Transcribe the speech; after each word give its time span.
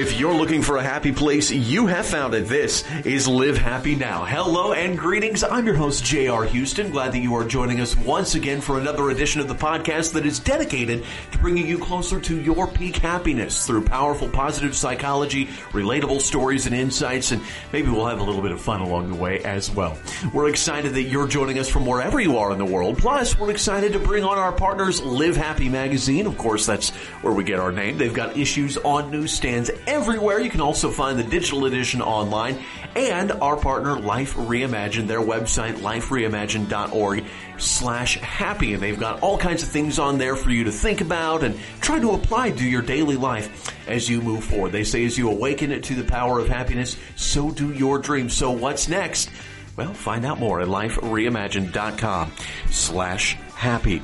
If 0.00 0.18
you're 0.18 0.32
looking 0.32 0.62
for 0.62 0.78
a 0.78 0.82
happy 0.82 1.12
place, 1.12 1.50
you 1.50 1.86
have 1.86 2.06
found 2.06 2.32
it. 2.32 2.48
This 2.48 2.84
is 3.04 3.28
Live 3.28 3.58
Happy 3.58 3.94
Now. 3.94 4.24
Hello 4.24 4.72
and 4.72 4.98
greetings. 4.98 5.44
I'm 5.44 5.66
your 5.66 5.74
host, 5.74 6.06
J.R. 6.06 6.44
Houston. 6.44 6.90
Glad 6.90 7.12
that 7.12 7.18
you 7.18 7.34
are 7.34 7.44
joining 7.44 7.80
us 7.80 7.94
once 7.94 8.34
again 8.34 8.62
for 8.62 8.78
another 8.78 9.10
edition 9.10 9.42
of 9.42 9.48
the 9.48 9.54
podcast 9.54 10.14
that 10.14 10.24
is 10.24 10.38
dedicated 10.38 11.04
to 11.32 11.38
bringing 11.38 11.66
you 11.66 11.78
closer 11.78 12.18
to 12.18 12.40
your 12.40 12.66
peak 12.66 12.96
happiness 12.96 13.66
through 13.66 13.84
powerful 13.84 14.26
positive 14.26 14.74
psychology, 14.74 15.48
relatable 15.72 16.22
stories 16.22 16.64
and 16.64 16.74
insights, 16.74 17.32
and 17.32 17.42
maybe 17.70 17.90
we'll 17.90 18.06
have 18.06 18.20
a 18.20 18.24
little 18.24 18.40
bit 18.40 18.52
of 18.52 18.60
fun 18.62 18.80
along 18.80 19.10
the 19.10 19.18
way 19.18 19.44
as 19.44 19.70
well. 19.70 19.98
We're 20.32 20.48
excited 20.48 20.94
that 20.94 21.10
you're 21.10 21.28
joining 21.28 21.58
us 21.58 21.68
from 21.68 21.84
wherever 21.84 22.18
you 22.18 22.38
are 22.38 22.52
in 22.52 22.58
the 22.58 22.64
world. 22.64 22.96
Plus, 22.96 23.38
we're 23.38 23.50
excited 23.50 23.92
to 23.92 23.98
bring 23.98 24.24
on 24.24 24.38
our 24.38 24.52
partners, 24.52 25.02
Live 25.02 25.36
Happy 25.36 25.68
Magazine. 25.68 26.24
Of 26.24 26.38
course, 26.38 26.64
that's 26.64 26.88
where 27.20 27.34
we 27.34 27.44
get 27.44 27.60
our 27.60 27.70
name. 27.70 27.98
They've 27.98 28.14
got 28.14 28.38
issues 28.38 28.78
on 28.78 29.10
newsstands 29.10 29.70
everywhere. 29.90 30.38
You 30.38 30.50
can 30.50 30.60
also 30.60 30.90
find 30.90 31.18
the 31.18 31.24
digital 31.24 31.66
edition 31.66 32.00
online 32.00 32.64
and 32.94 33.32
our 33.32 33.56
partner 33.56 33.98
Life 33.98 34.34
Reimagined, 34.36 35.08
their 35.08 35.20
website 35.20 35.74
lifereimagined.org 35.74 37.24
slash 37.58 38.16
happy. 38.18 38.72
And 38.74 38.82
they've 38.82 38.98
got 38.98 39.20
all 39.20 39.36
kinds 39.36 39.62
of 39.62 39.68
things 39.68 39.98
on 39.98 40.16
there 40.18 40.36
for 40.36 40.50
you 40.50 40.64
to 40.64 40.72
think 40.72 41.00
about 41.00 41.42
and 41.42 41.58
try 41.80 41.98
to 41.98 42.12
apply 42.12 42.52
to 42.52 42.64
your 42.64 42.82
daily 42.82 43.16
life 43.16 43.76
as 43.88 44.08
you 44.08 44.22
move 44.22 44.44
forward. 44.44 44.72
They 44.72 44.84
say 44.84 45.04
as 45.04 45.18
you 45.18 45.28
awaken 45.28 45.72
it 45.72 45.84
to 45.84 45.94
the 45.94 46.04
power 46.04 46.38
of 46.38 46.48
happiness, 46.48 46.96
so 47.16 47.50
do 47.50 47.72
your 47.72 47.98
dreams. 47.98 48.32
So 48.32 48.52
what's 48.52 48.88
next? 48.88 49.28
Well, 49.76 49.92
find 49.92 50.24
out 50.24 50.38
more 50.38 50.60
at 50.60 50.68
lifereimagined.com 50.68 52.32
slash 52.70 53.34
happy. 53.54 54.02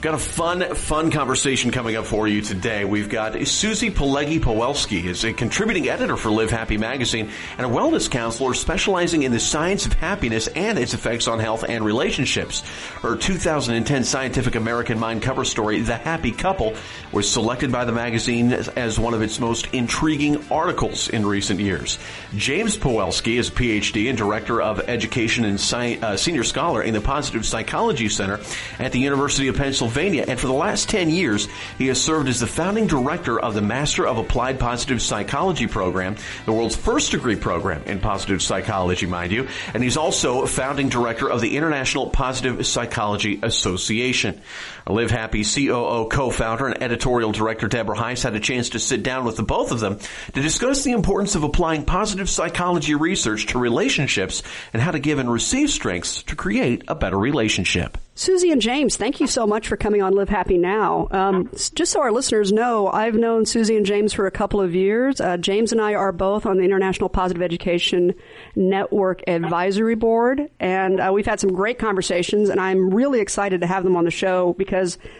Got 0.00 0.14
a 0.14 0.18
fun, 0.18 0.76
fun 0.76 1.10
conversation 1.10 1.72
coming 1.72 1.96
up 1.96 2.06
for 2.06 2.28
you 2.28 2.40
today. 2.40 2.84
We've 2.84 3.08
got 3.08 3.48
Susie 3.48 3.90
Pileggi 3.90 4.38
Pawelski 4.38 5.02
is 5.02 5.24
a 5.24 5.32
contributing 5.32 5.88
editor 5.88 6.16
for 6.16 6.30
Live 6.30 6.52
Happy 6.52 6.78
magazine 6.78 7.30
and 7.56 7.66
a 7.66 7.68
wellness 7.68 8.08
counselor 8.08 8.54
specializing 8.54 9.24
in 9.24 9.32
the 9.32 9.40
science 9.40 9.86
of 9.86 9.94
happiness 9.94 10.46
and 10.46 10.78
its 10.78 10.94
effects 10.94 11.26
on 11.26 11.40
health 11.40 11.64
and 11.68 11.84
relationships. 11.84 12.60
Her 13.02 13.16
2010 13.16 14.04
Scientific 14.04 14.54
American 14.54 15.00
Mind 15.00 15.20
cover 15.20 15.44
story, 15.44 15.80
The 15.80 15.96
Happy 15.96 16.30
Couple, 16.30 16.76
was 17.10 17.28
selected 17.28 17.72
by 17.72 17.84
the 17.84 17.90
magazine 17.90 18.52
as 18.52 19.00
one 19.00 19.14
of 19.14 19.22
its 19.22 19.40
most 19.40 19.66
intriguing 19.74 20.44
articles 20.48 21.08
in 21.08 21.26
recent 21.26 21.58
years. 21.58 21.98
James 22.36 22.76
Pawelski 22.76 23.36
is 23.36 23.48
a 23.48 23.52
PhD 23.52 24.08
and 24.08 24.16
director 24.16 24.62
of 24.62 24.78
education 24.88 25.44
and 25.44 25.58
sci- 25.58 25.98
uh, 26.00 26.16
senior 26.16 26.44
scholar 26.44 26.84
in 26.84 26.94
the 26.94 27.00
Positive 27.00 27.44
Psychology 27.44 28.08
Center 28.08 28.38
at 28.78 28.92
the 28.92 29.00
University 29.00 29.48
of 29.48 29.56
Pennsylvania 29.56 29.87
Pennsylvania, 29.88 30.26
and 30.28 30.38
for 30.38 30.46
the 30.46 30.52
last 30.52 30.90
10 30.90 31.08
years, 31.08 31.48
he 31.78 31.86
has 31.86 31.98
served 31.98 32.28
as 32.28 32.40
the 32.40 32.46
founding 32.46 32.86
director 32.86 33.40
of 33.40 33.54
the 33.54 33.62
Master 33.62 34.06
of 34.06 34.18
Applied 34.18 34.60
Positive 34.60 35.00
Psychology 35.00 35.66
program, 35.66 36.16
the 36.44 36.52
world's 36.52 36.76
first 36.76 37.12
degree 37.12 37.36
program 37.36 37.82
in 37.84 37.98
positive 37.98 38.42
psychology, 38.42 39.06
mind 39.06 39.32
you, 39.32 39.48
and 39.72 39.82
he's 39.82 39.96
also 39.96 40.44
founding 40.44 40.90
director 40.90 41.30
of 41.30 41.40
the 41.40 41.56
International 41.56 42.10
Positive 42.10 42.66
Psychology 42.66 43.40
Association. 43.42 44.42
Live 44.88 45.10
Happy 45.10 45.44
COO 45.44 46.08
co-founder 46.08 46.66
and 46.66 46.82
editorial 46.82 47.32
director 47.32 47.68
Deborah 47.68 47.96
Heiss 47.96 48.22
had 48.22 48.34
a 48.34 48.40
chance 48.40 48.70
to 48.70 48.78
sit 48.78 49.02
down 49.02 49.24
with 49.24 49.36
the 49.36 49.42
both 49.42 49.72
of 49.72 49.80
them 49.80 49.98
to 50.32 50.42
discuss 50.42 50.84
the 50.84 50.92
importance 50.92 51.34
of 51.34 51.42
applying 51.42 51.84
positive 51.84 52.28
psychology 52.28 52.94
research 52.94 53.46
to 53.46 53.58
relationships 53.58 54.42
and 54.72 54.80
how 54.80 54.90
to 54.90 54.98
give 54.98 55.18
and 55.18 55.30
receive 55.30 55.70
strengths 55.70 56.22
to 56.24 56.36
create 56.36 56.84
a 56.88 56.94
better 56.94 57.18
relationship. 57.18 57.98
Susie 58.18 58.50
and 58.50 58.60
James, 58.60 58.96
thank 58.96 59.20
you 59.20 59.28
so 59.28 59.46
much 59.46 59.68
for 59.68 59.76
coming 59.76 60.02
on 60.02 60.12
Live 60.12 60.28
Happy 60.28 60.58
Now. 60.58 61.06
Um, 61.12 61.50
just 61.76 61.92
so 61.92 62.00
our 62.00 62.10
listeners 62.10 62.50
know, 62.50 62.88
I've 62.88 63.14
known 63.14 63.46
Susie 63.46 63.76
and 63.76 63.86
James 63.86 64.12
for 64.12 64.26
a 64.26 64.32
couple 64.32 64.60
of 64.60 64.74
years. 64.74 65.20
Uh, 65.20 65.36
James 65.36 65.70
and 65.70 65.80
I 65.80 65.94
are 65.94 66.10
both 66.10 66.44
on 66.44 66.56
the 66.56 66.64
International 66.64 67.08
Positive 67.08 67.40
Education 67.40 68.14
Network 68.56 69.22
Advisory 69.28 69.94
Board, 69.94 70.50
and 70.58 70.98
uh, 70.98 71.12
we've 71.14 71.26
had 71.26 71.38
some 71.38 71.52
great 71.52 71.78
conversations, 71.78 72.48
and 72.48 72.58
I'm 72.58 72.90
really 72.90 73.20
excited 73.20 73.60
to 73.60 73.68
have 73.68 73.84
them 73.84 73.94
on 73.94 74.04
the 74.04 74.10
show 74.10 74.52
because 74.54 74.77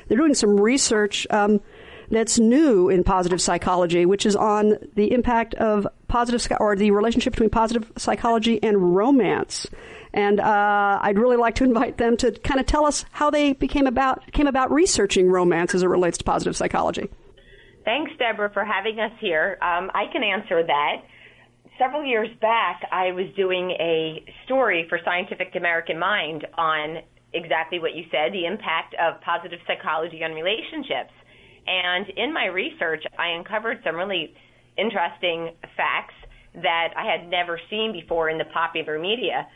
they're 0.09 0.19
doing 0.19 0.35
some 0.35 0.61
research 0.61 1.27
um, 1.31 1.61
that's 2.11 2.39
new 2.39 2.89
in 2.89 3.05
positive 3.05 3.41
psychology, 3.41 4.07
which 4.07 4.25
is 4.25 4.35
on 4.37 4.79
the 4.95 5.13
impact 5.13 5.55
of 5.55 5.87
positive 6.09 6.47
or 6.61 6.77
the 6.77 6.91
relationship 6.91 7.33
between 7.33 7.51
positive 7.51 7.91
psychology 7.97 8.63
and 8.63 8.97
romance. 8.97 9.67
And 10.13 10.41
uh, 10.41 10.99
I'd 11.03 11.19
really 11.19 11.37
like 11.37 11.57
to 11.57 11.65
invite 11.65 11.99
them 11.99 12.17
to 12.19 12.33
kind 12.33 12.61
of 12.61 12.67
tell 12.67 12.87
us 12.87 13.05
how 13.11 13.31
they 13.31 13.53
became 13.53 13.87
about 13.87 14.33
came 14.33 14.47
about 14.47 14.73
researching 14.73 15.31
romance 15.31 15.75
as 15.75 15.83
it 15.83 15.87
relates 15.87 16.19
to 16.19 16.25
positive 16.25 16.57
psychology. 16.57 17.11
Thanks, 17.85 18.13
Deborah, 18.19 18.51
for 18.53 18.65
having 18.65 19.01
us 19.01 19.13
here. 19.21 19.59
Um, 19.63 19.91
I 19.95 20.07
can 20.13 20.23
answer 20.23 20.63
that. 20.63 20.97
Several 21.79 22.05
years 22.05 22.29
back, 22.41 22.83
I 22.91 23.13
was 23.13 23.27
doing 23.37 23.71
a 23.71 24.25
story 24.45 24.87
for 24.89 24.99
Scientific 25.05 25.55
American 25.55 25.99
Mind 25.99 26.47
on 26.57 26.99
exactly 27.33 27.79
what 27.79 27.95
you 27.95 28.05
said 28.11 28.33
the 28.33 28.47
impact 28.47 28.95
of 28.97 29.21
positive 29.21 29.59
psychology 29.67 30.23
on 30.25 30.33
relationships. 30.33 31.13
And 31.67 32.09
in 32.17 32.33
my 32.33 32.47
research, 32.47 33.05
I 33.19 33.37
uncovered 33.37 33.81
some 33.85 33.97
really 33.97 34.33
interesting 34.79 35.53
facts 35.77 36.15
that 36.55 36.95
I 36.97 37.05
had 37.05 37.29
never 37.29 37.61
seen 37.69 37.93
before 37.93 38.31
in 38.31 38.39
the 38.39 38.49
popular 38.55 38.99
media. 38.99 39.47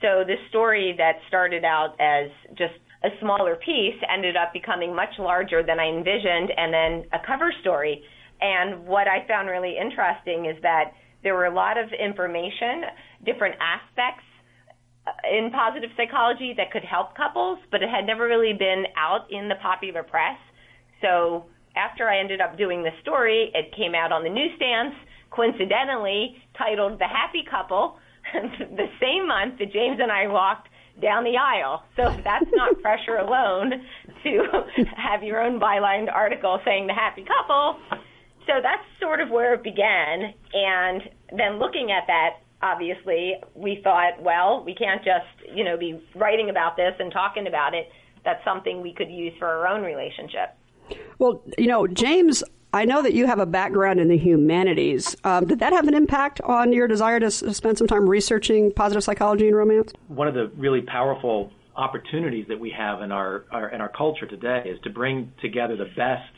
So 0.00 0.22
this 0.26 0.38
story 0.48 0.94
that 0.98 1.18
started 1.28 1.64
out 1.64 1.96
as 1.98 2.30
just 2.56 2.74
a 3.02 3.08
smaller 3.20 3.56
piece 3.56 3.98
ended 4.12 4.36
up 4.36 4.52
becoming 4.52 4.94
much 4.94 5.18
larger 5.18 5.62
than 5.62 5.80
I 5.80 5.88
envisioned 5.88 6.50
and 6.56 6.72
then 6.72 6.92
a 7.12 7.24
cover 7.26 7.52
story. 7.60 8.02
And 8.40 8.86
what 8.86 9.08
I 9.08 9.26
found 9.26 9.48
really 9.48 9.76
interesting 9.76 10.46
is 10.46 10.60
that 10.62 10.92
there 11.22 11.34
were 11.34 11.46
a 11.46 11.54
lot 11.54 11.78
of 11.78 11.88
information, 11.92 12.84
different 13.24 13.56
aspects 13.58 14.24
in 15.30 15.50
positive 15.50 15.90
psychology 15.96 16.54
that 16.56 16.70
could 16.70 16.84
help 16.84 17.16
couples, 17.16 17.58
but 17.70 17.82
it 17.82 17.88
had 17.88 18.06
never 18.06 18.26
really 18.26 18.52
been 18.52 18.84
out 18.96 19.26
in 19.30 19.48
the 19.48 19.56
popular 19.62 20.02
press. 20.02 20.38
So 21.00 21.46
after 21.76 22.08
I 22.08 22.18
ended 22.18 22.40
up 22.40 22.56
doing 22.56 22.82
the 22.82 22.90
story, 23.02 23.50
it 23.54 23.74
came 23.76 23.94
out 23.94 24.12
on 24.12 24.24
the 24.24 24.30
newsstands, 24.30 24.96
coincidentally 25.30 26.36
titled 26.56 26.98
The 26.98 27.06
Happy 27.06 27.44
Couple, 27.48 27.98
the 28.32 28.88
same 29.00 29.28
month 29.28 29.58
that 29.58 29.72
James 29.72 29.98
and 30.00 30.10
I 30.10 30.26
walked 30.26 30.68
down 31.00 31.24
the 31.24 31.36
aisle. 31.36 31.84
So 31.96 32.04
that's 32.24 32.50
not 32.52 32.80
pressure 32.82 33.16
alone 33.16 33.72
to 34.24 34.42
have 34.96 35.22
your 35.22 35.42
own 35.42 35.60
byline 35.60 36.12
article 36.12 36.58
saying 36.64 36.86
the 36.86 36.94
happy 36.94 37.24
couple. 37.24 37.78
So 38.46 38.62
that's 38.62 38.82
sort 39.00 39.20
of 39.20 39.30
where 39.30 39.54
it 39.54 39.62
began. 39.62 40.32
And 40.54 41.02
then 41.36 41.58
looking 41.58 41.90
at 41.90 42.06
that, 42.06 42.40
obviously, 42.72 43.34
we 43.54 43.80
thought, 43.82 44.20
well, 44.20 44.62
we 44.64 44.74
can't 44.74 45.02
just, 45.04 45.54
you 45.54 45.64
know, 45.64 45.76
be 45.76 46.00
writing 46.14 46.50
about 46.50 46.76
this 46.76 46.94
and 46.98 47.12
talking 47.12 47.46
about 47.46 47.74
it. 47.74 47.88
That's 48.24 48.44
something 48.44 48.82
we 48.82 48.92
could 48.92 49.10
use 49.10 49.32
for 49.38 49.46
our 49.46 49.68
own 49.68 49.82
relationship. 49.82 50.56
Well, 51.18 51.42
you 51.58 51.66
know, 51.66 51.86
James 51.86 52.42
I 52.72 52.84
know 52.84 53.00
that 53.00 53.14
you 53.14 53.26
have 53.26 53.38
a 53.38 53.46
background 53.46 54.00
in 54.00 54.08
the 54.08 54.18
humanities. 54.18 55.16
Um, 55.24 55.46
did 55.46 55.60
that 55.60 55.72
have 55.72 55.88
an 55.88 55.94
impact 55.94 56.42
on 56.42 56.74
your 56.74 56.86
desire 56.86 57.18
to 57.20 57.30
spend 57.30 57.78
some 57.78 57.86
time 57.86 58.06
researching 58.06 58.70
positive 58.70 59.02
psychology 59.02 59.46
and 59.46 59.56
romance? 59.56 59.92
One 60.08 60.28
of 60.28 60.34
the 60.34 60.50
really 60.58 60.82
powerful 60.82 61.50
opportunities 61.74 62.46
that 62.48 62.60
we 62.60 62.70
have 62.76 63.00
in 63.00 63.12
our, 63.12 63.44
our 63.50 63.70
in 63.70 63.80
our 63.80 63.88
culture 63.88 64.26
today 64.26 64.64
is 64.66 64.78
to 64.82 64.90
bring 64.90 65.32
together 65.40 65.74
the 65.76 65.86
best 65.96 66.28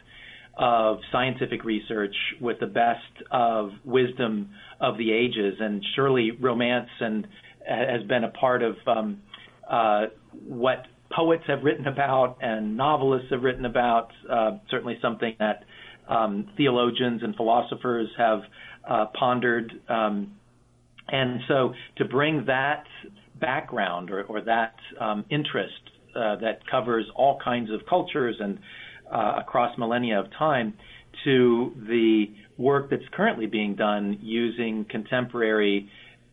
of 0.59 0.99
scientific 1.13 1.65
research 1.65 2.15
with 2.41 2.59
the 2.61 2.67
best 2.67 3.29
of 3.31 3.71
wisdom 3.85 4.51
of 4.81 4.99
the 4.99 5.13
ages, 5.13 5.55
and 5.61 5.85
surely 5.95 6.33
romance 6.33 6.91
and 7.01 7.27
has 7.67 8.03
been 8.09 8.25
a 8.25 8.31
part 8.31 8.63
of 8.63 8.77
um, 8.87 9.21
uh, 9.71 10.07
what 10.47 10.87
poets 11.11 11.45
have 11.47 11.63
written 11.63 11.87
about 11.87 12.39
and 12.41 12.77
novelists 12.77 13.29
have 13.31 13.43
written 13.43 13.65
about. 13.65 14.09
Uh, 14.31 14.59
certainly 14.71 14.99
something 15.01 15.35
that 15.39 15.65
um, 16.09 16.49
theologians 16.57 17.23
and 17.23 17.37
philosophers 17.37 18.09
have 18.17 18.41
uh, 18.89 19.07
pondered. 19.19 19.73
Um, 19.89 20.33
and 21.09 21.41
so 21.49 21.73
to 21.97 22.05
bring 22.05 22.45
that 22.47 22.85
background 23.41 24.11
or, 24.11 24.25
or 24.25 24.41
that 24.43 24.75
um, 25.01 25.25
interest 25.31 25.73
uh, 26.17 26.37
that 26.37 26.61
covers 26.71 27.07
all 27.15 27.39
kinds 27.43 27.71
of 27.71 27.81
cultures 27.89 28.37
and 28.41 28.59
uh, 29.13 29.35
across 29.39 29.77
millennia 29.79 30.19
of 30.21 30.27
time 30.39 30.75
to 31.25 31.73
the 31.89 32.27
work 32.57 32.91
that's 32.91 33.03
currently 33.13 33.47
being 33.47 33.75
done 33.75 34.19
using 34.21 34.85
contemporary 34.89 35.89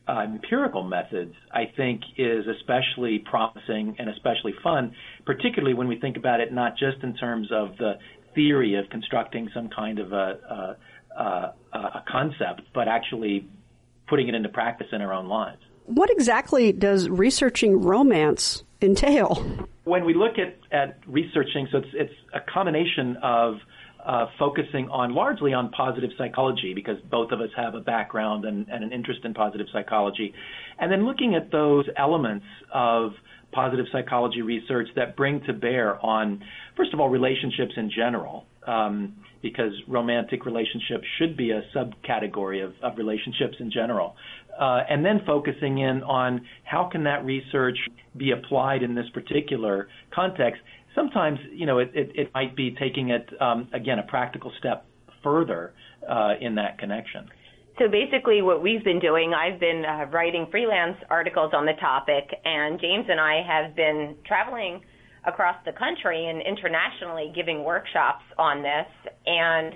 uh, 0.07 0.21
empirical 0.21 0.83
methods, 0.83 1.33
I 1.51 1.71
think 1.75 2.01
is 2.17 2.45
especially 2.59 3.23
promising 3.29 3.95
and 3.97 4.09
especially 4.09 4.53
fun, 4.63 4.93
particularly 5.25 5.73
when 5.73 5.87
we 5.87 5.99
think 5.99 6.17
about 6.17 6.39
it 6.39 6.53
not 6.53 6.73
just 6.77 7.03
in 7.03 7.15
terms 7.15 7.47
of 7.51 7.77
the 7.77 7.93
theory 8.35 8.75
of 8.75 8.89
constructing 8.89 9.49
some 9.53 9.69
kind 9.75 9.97
of 9.99 10.11
a, 10.11 10.75
a, 11.17 11.21
a, 11.21 11.77
a 11.77 12.03
concept, 12.07 12.61
but 12.73 12.87
actually 12.87 13.47
putting 14.07 14.27
it 14.27 14.35
into 14.35 14.49
practice 14.49 14.87
in 14.91 15.01
our 15.01 15.13
own 15.13 15.27
lives. 15.27 15.61
What 15.85 16.09
exactly 16.09 16.71
does 16.71 17.09
researching 17.09 17.81
romance 17.81 18.63
entail? 18.81 19.67
When 19.83 20.03
we 20.03 20.15
look 20.15 20.33
at, 20.39 20.57
at 20.71 20.99
researching, 21.05 21.67
so 21.71 21.77
it's, 21.77 21.87
it's 21.93 22.13
a 22.33 22.39
combination 22.39 23.17
of 23.21 23.55
uh, 24.03 24.27
focusing 24.39 24.89
on 24.89 25.13
largely 25.13 25.53
on 25.53 25.69
positive 25.69 26.09
psychology 26.17 26.73
because 26.73 26.97
both 27.09 27.31
of 27.31 27.39
us 27.39 27.49
have 27.55 27.75
a 27.75 27.79
background 27.79 28.45
and, 28.45 28.67
and 28.69 28.83
an 28.83 28.91
interest 28.91 29.21
in 29.23 29.33
positive 29.33 29.67
psychology, 29.71 30.33
and 30.79 30.91
then 30.91 31.05
looking 31.05 31.35
at 31.35 31.51
those 31.51 31.85
elements 31.97 32.45
of 32.73 33.11
positive 33.51 33.85
psychology 33.91 34.41
research 34.41 34.87
that 34.95 35.15
bring 35.15 35.41
to 35.41 35.53
bear 35.53 36.03
on, 36.03 36.43
first 36.75 36.93
of 36.93 36.99
all, 36.99 37.09
relationships 37.09 37.73
in 37.77 37.91
general. 37.91 38.45
Um, 38.65 39.15
because 39.45 39.73
romantic 39.87 40.43
relationships 40.43 41.05
should 41.19 41.37
be 41.37 41.51
a 41.51 41.61
subcategory 41.75 42.65
of, 42.65 42.73
of 42.81 42.97
relationships 42.97 43.55
in 43.59 43.69
general. 43.69 44.15
Uh, 44.59 44.81
and 44.89 45.03
then 45.03 45.21
focusing 45.25 45.79
in 45.79 46.01
on 46.03 46.45
how 46.63 46.87
can 46.89 47.03
that 47.03 47.25
research 47.25 47.77
be 48.15 48.31
applied 48.31 48.83
in 48.83 48.95
this 48.95 49.09
particular 49.13 49.87
context. 50.13 50.61
Sometimes, 50.93 51.39
you 51.51 51.65
know, 51.65 51.79
it, 51.79 51.91
it, 51.93 52.11
it 52.15 52.31
might 52.33 52.55
be 52.55 52.73
taking 52.79 53.09
it, 53.09 53.29
um, 53.41 53.67
again, 53.73 53.99
a 53.99 54.03
practical 54.03 54.51
step 54.59 54.85
further 55.21 55.73
uh, 56.09 56.33
in 56.39 56.55
that 56.55 56.79
connection. 56.79 57.27
So 57.77 57.89
basically, 57.89 58.41
what 58.41 58.63
we've 58.63 58.83
been 58.85 59.01
doing, 59.01 59.33
I've 59.33 59.59
been 59.59 59.83
uh, 59.83 60.05
writing 60.09 60.47
freelance 60.49 60.95
articles 61.09 61.51
on 61.53 61.65
the 61.65 61.73
topic, 61.81 62.23
and 62.45 62.79
James 62.79 63.05
and 63.09 63.19
I 63.19 63.41
have 63.45 63.75
been 63.75 64.15
traveling 64.25 64.81
across 65.27 65.57
the 65.65 65.73
country 65.73 66.29
and 66.29 66.41
internationally 66.41 67.33
giving 67.35 67.65
workshops 67.65 68.23
on 68.37 68.63
this. 68.63 68.87
And 69.25 69.73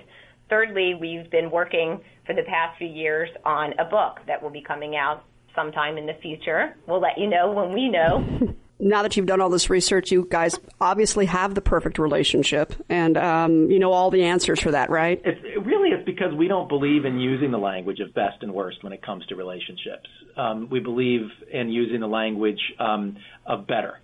thirdly, 0.50 0.94
we've 1.00 1.30
been 1.30 1.50
working 1.50 2.00
for 2.26 2.34
the 2.34 2.42
past 2.42 2.76
few 2.76 2.88
years 2.88 3.30
on 3.44 3.72
a 3.78 3.84
book 3.84 4.18
that 4.26 4.42
will 4.42 4.50
be 4.50 4.60
coming 4.60 4.96
out 4.96 5.24
sometime 5.54 5.96
in 5.96 6.06
the 6.06 6.14
future. 6.20 6.76
We'll 6.86 7.00
let 7.00 7.16
you 7.16 7.28
know 7.28 7.52
when 7.52 7.72
we 7.72 7.88
know. 7.88 8.54
now 8.80 9.02
that 9.02 9.16
you've 9.16 9.26
done 9.26 9.40
all 9.40 9.50
this 9.50 9.70
research, 9.70 10.10
you 10.10 10.26
guys 10.28 10.58
obviously 10.80 11.26
have 11.26 11.54
the 11.54 11.60
perfect 11.60 11.98
relationship, 11.98 12.74
and 12.88 13.16
um, 13.16 13.70
you 13.70 13.78
know 13.78 13.92
all 13.92 14.10
the 14.10 14.24
answers 14.24 14.60
for 14.60 14.70
that, 14.72 14.90
right? 14.90 15.20
It's, 15.24 15.40
it 15.44 15.64
really 15.64 15.90
is 15.90 16.04
because 16.04 16.34
we 16.34 16.48
don't 16.48 16.68
believe 16.68 17.04
in 17.04 17.18
using 17.18 17.50
the 17.50 17.58
language 17.58 18.00
of 18.00 18.12
best 18.14 18.42
and 18.42 18.52
worst 18.52 18.82
when 18.82 18.92
it 18.92 19.02
comes 19.02 19.24
to 19.26 19.36
relationships. 19.36 20.08
Um, 20.36 20.68
we 20.70 20.80
believe 20.80 21.22
in 21.52 21.68
using 21.68 22.00
the 22.00 22.08
language 22.08 22.60
um, 22.78 23.16
of 23.46 23.66
better. 23.66 23.98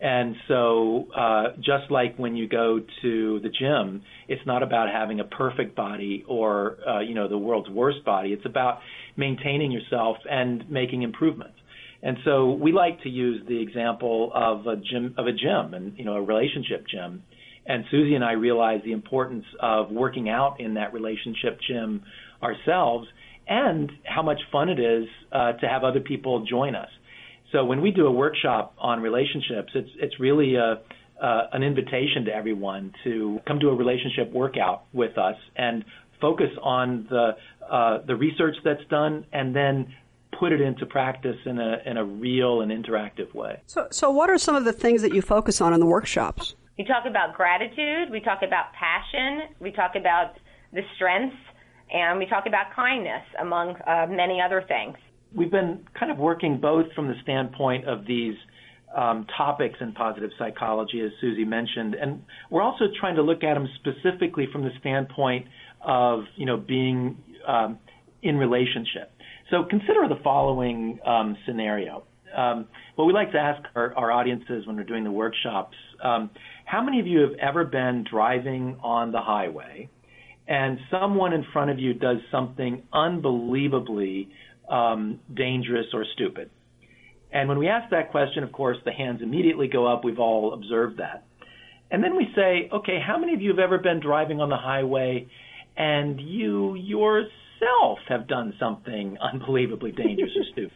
And 0.00 0.34
so, 0.48 1.08
uh, 1.14 1.48
just 1.58 1.90
like 1.90 2.16
when 2.16 2.34
you 2.34 2.48
go 2.48 2.80
to 3.02 3.40
the 3.40 3.50
gym, 3.50 4.02
it's 4.28 4.40
not 4.46 4.62
about 4.62 4.88
having 4.90 5.20
a 5.20 5.24
perfect 5.24 5.76
body 5.76 6.24
or, 6.26 6.78
uh, 6.88 7.00
you 7.00 7.14
know, 7.14 7.28
the 7.28 7.36
world's 7.36 7.68
worst 7.68 8.02
body. 8.04 8.32
It's 8.32 8.46
about 8.46 8.78
maintaining 9.16 9.70
yourself 9.70 10.16
and 10.28 10.68
making 10.70 11.02
improvements. 11.02 11.56
And 12.02 12.16
so 12.24 12.52
we 12.52 12.72
like 12.72 13.02
to 13.02 13.10
use 13.10 13.42
the 13.46 13.60
example 13.60 14.32
of 14.34 14.66
a 14.66 14.76
gym, 14.76 15.14
of 15.18 15.26
a 15.26 15.32
gym 15.32 15.74
and, 15.74 15.98
you 15.98 16.04
know, 16.06 16.14
a 16.14 16.22
relationship 16.22 16.86
gym. 16.90 17.22
And 17.66 17.84
Susie 17.90 18.14
and 18.14 18.24
I 18.24 18.32
realize 18.32 18.80
the 18.84 18.92
importance 18.92 19.44
of 19.60 19.90
working 19.90 20.30
out 20.30 20.60
in 20.60 20.74
that 20.74 20.94
relationship 20.94 21.58
gym 21.68 22.02
ourselves 22.42 23.06
and 23.46 23.92
how 24.04 24.22
much 24.22 24.40
fun 24.50 24.70
it 24.70 24.80
is 24.80 25.04
uh, 25.30 25.52
to 25.52 25.68
have 25.68 25.84
other 25.84 26.00
people 26.00 26.46
join 26.46 26.74
us. 26.74 26.88
So 27.52 27.64
when 27.64 27.80
we 27.80 27.90
do 27.90 28.06
a 28.06 28.12
workshop 28.12 28.74
on 28.78 29.00
relationships, 29.00 29.72
it's 29.74 29.90
it's 29.98 30.20
really 30.20 30.54
a 30.54 30.80
uh, 31.20 31.48
an 31.52 31.62
invitation 31.62 32.24
to 32.26 32.34
everyone 32.34 32.92
to 33.04 33.40
come 33.46 33.60
to 33.60 33.68
a 33.68 33.74
relationship 33.74 34.32
workout 34.32 34.84
with 34.92 35.18
us 35.18 35.36
and 35.56 35.84
focus 36.20 36.50
on 36.62 37.06
the 37.10 37.36
uh, 37.68 37.98
the 38.06 38.16
research 38.16 38.56
that's 38.64 38.84
done 38.88 39.26
and 39.32 39.54
then 39.54 39.92
put 40.38 40.52
it 40.52 40.60
into 40.60 40.86
practice 40.86 41.36
in 41.44 41.58
a 41.58 41.78
in 41.84 41.96
a 41.96 42.04
real 42.04 42.60
and 42.60 42.70
interactive 42.70 43.34
way. 43.34 43.60
So 43.66 43.88
so 43.90 44.10
what 44.10 44.30
are 44.30 44.38
some 44.38 44.54
of 44.54 44.64
the 44.64 44.72
things 44.72 45.02
that 45.02 45.12
you 45.12 45.22
focus 45.22 45.60
on 45.60 45.74
in 45.74 45.80
the 45.80 45.86
workshops? 45.86 46.54
We 46.78 46.84
talk 46.84 47.04
about 47.06 47.34
gratitude, 47.34 48.10
we 48.10 48.20
talk 48.20 48.42
about 48.42 48.72
passion, 48.72 49.54
we 49.60 49.70
talk 49.70 49.96
about 49.96 50.36
the 50.72 50.80
strengths, 50.94 51.36
and 51.90 52.18
we 52.18 52.26
talk 52.26 52.46
about 52.46 52.74
kindness 52.74 53.22
among 53.38 53.76
uh, 53.86 54.06
many 54.08 54.40
other 54.40 54.64
things 54.66 54.96
we've 55.34 55.50
been 55.50 55.86
kind 55.98 56.10
of 56.10 56.18
working 56.18 56.60
both 56.60 56.92
from 56.94 57.08
the 57.08 57.14
standpoint 57.22 57.86
of 57.86 58.06
these 58.06 58.34
um, 58.96 59.26
topics 59.36 59.76
in 59.80 59.92
positive 59.92 60.30
psychology, 60.38 61.00
as 61.00 61.12
Susie 61.20 61.44
mentioned, 61.44 61.94
and 61.94 62.22
we're 62.50 62.62
also 62.62 62.86
trying 62.98 63.16
to 63.16 63.22
look 63.22 63.44
at 63.44 63.54
them 63.54 63.68
specifically 63.76 64.48
from 64.50 64.62
the 64.62 64.70
standpoint 64.80 65.46
of 65.80 66.24
you 66.36 66.46
know 66.46 66.56
being 66.56 67.16
um, 67.46 67.78
in 68.22 68.36
relationship. 68.36 69.12
So 69.50 69.64
consider 69.68 70.08
the 70.08 70.20
following 70.22 70.98
um, 71.06 71.36
scenario. 71.46 72.04
Um, 72.36 72.66
what 72.94 73.06
we 73.06 73.12
like 73.12 73.32
to 73.32 73.38
ask 73.38 73.62
our, 73.74 73.92
our, 73.96 74.12
audiences 74.12 74.64
when 74.66 74.76
we're 74.76 74.84
doing 74.84 75.04
the 75.04 75.10
workshops: 75.10 75.76
um, 76.02 76.30
How 76.64 76.82
many 76.82 77.00
of 77.00 77.06
you 77.06 77.20
have 77.20 77.38
ever 77.40 77.64
been 77.64 78.04
driving 78.10 78.76
on 78.82 79.12
the 79.12 79.20
highway, 79.20 79.88
and 80.48 80.78
someone 80.90 81.32
in 81.32 81.44
front 81.52 81.70
of 81.70 81.78
you 81.78 81.94
does 81.94 82.18
something 82.32 82.82
unbelievably 82.92 84.30
um, 84.70 85.20
dangerous 85.34 85.86
or 85.92 86.04
stupid? 86.14 86.50
And 87.32 87.48
when 87.48 87.58
we 87.58 87.68
ask 87.68 87.90
that 87.90 88.10
question, 88.10 88.42
of 88.42 88.52
course, 88.52 88.76
the 88.84 88.92
hands 88.92 89.20
immediately 89.22 89.68
go 89.68 89.86
up. 89.86 90.04
We've 90.04 90.18
all 90.18 90.52
observed 90.52 90.98
that. 90.98 91.24
And 91.90 92.02
then 92.02 92.16
we 92.16 92.28
say, 92.34 92.68
okay, 92.72 92.98
how 93.04 93.18
many 93.18 93.34
of 93.34 93.40
you 93.40 93.50
have 93.50 93.58
ever 93.58 93.78
been 93.78 94.00
driving 94.00 94.40
on 94.40 94.48
the 94.48 94.56
highway 94.56 95.28
and 95.76 96.20
you 96.20 96.74
yourself 96.74 97.98
have 98.08 98.28
done 98.28 98.54
something 98.58 99.16
unbelievably 99.32 99.92
dangerous 99.92 100.32
or 100.36 100.44
stupid? 100.52 100.72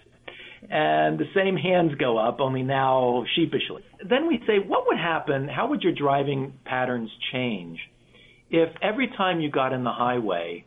And 0.70 1.18
the 1.18 1.26
same 1.34 1.56
hands 1.56 1.92
go 1.98 2.16
up, 2.16 2.40
only 2.40 2.62
now 2.62 3.24
sheepishly. 3.36 3.82
Then 4.08 4.26
we 4.26 4.42
say, 4.46 4.58
what 4.66 4.86
would 4.86 4.96
happen? 4.96 5.46
How 5.46 5.68
would 5.68 5.82
your 5.82 5.92
driving 5.92 6.54
patterns 6.64 7.10
change 7.32 7.78
if 8.50 8.70
every 8.82 9.08
time 9.08 9.40
you 9.40 9.50
got 9.50 9.72
in 9.72 9.84
the 9.84 9.92
highway, 9.92 10.64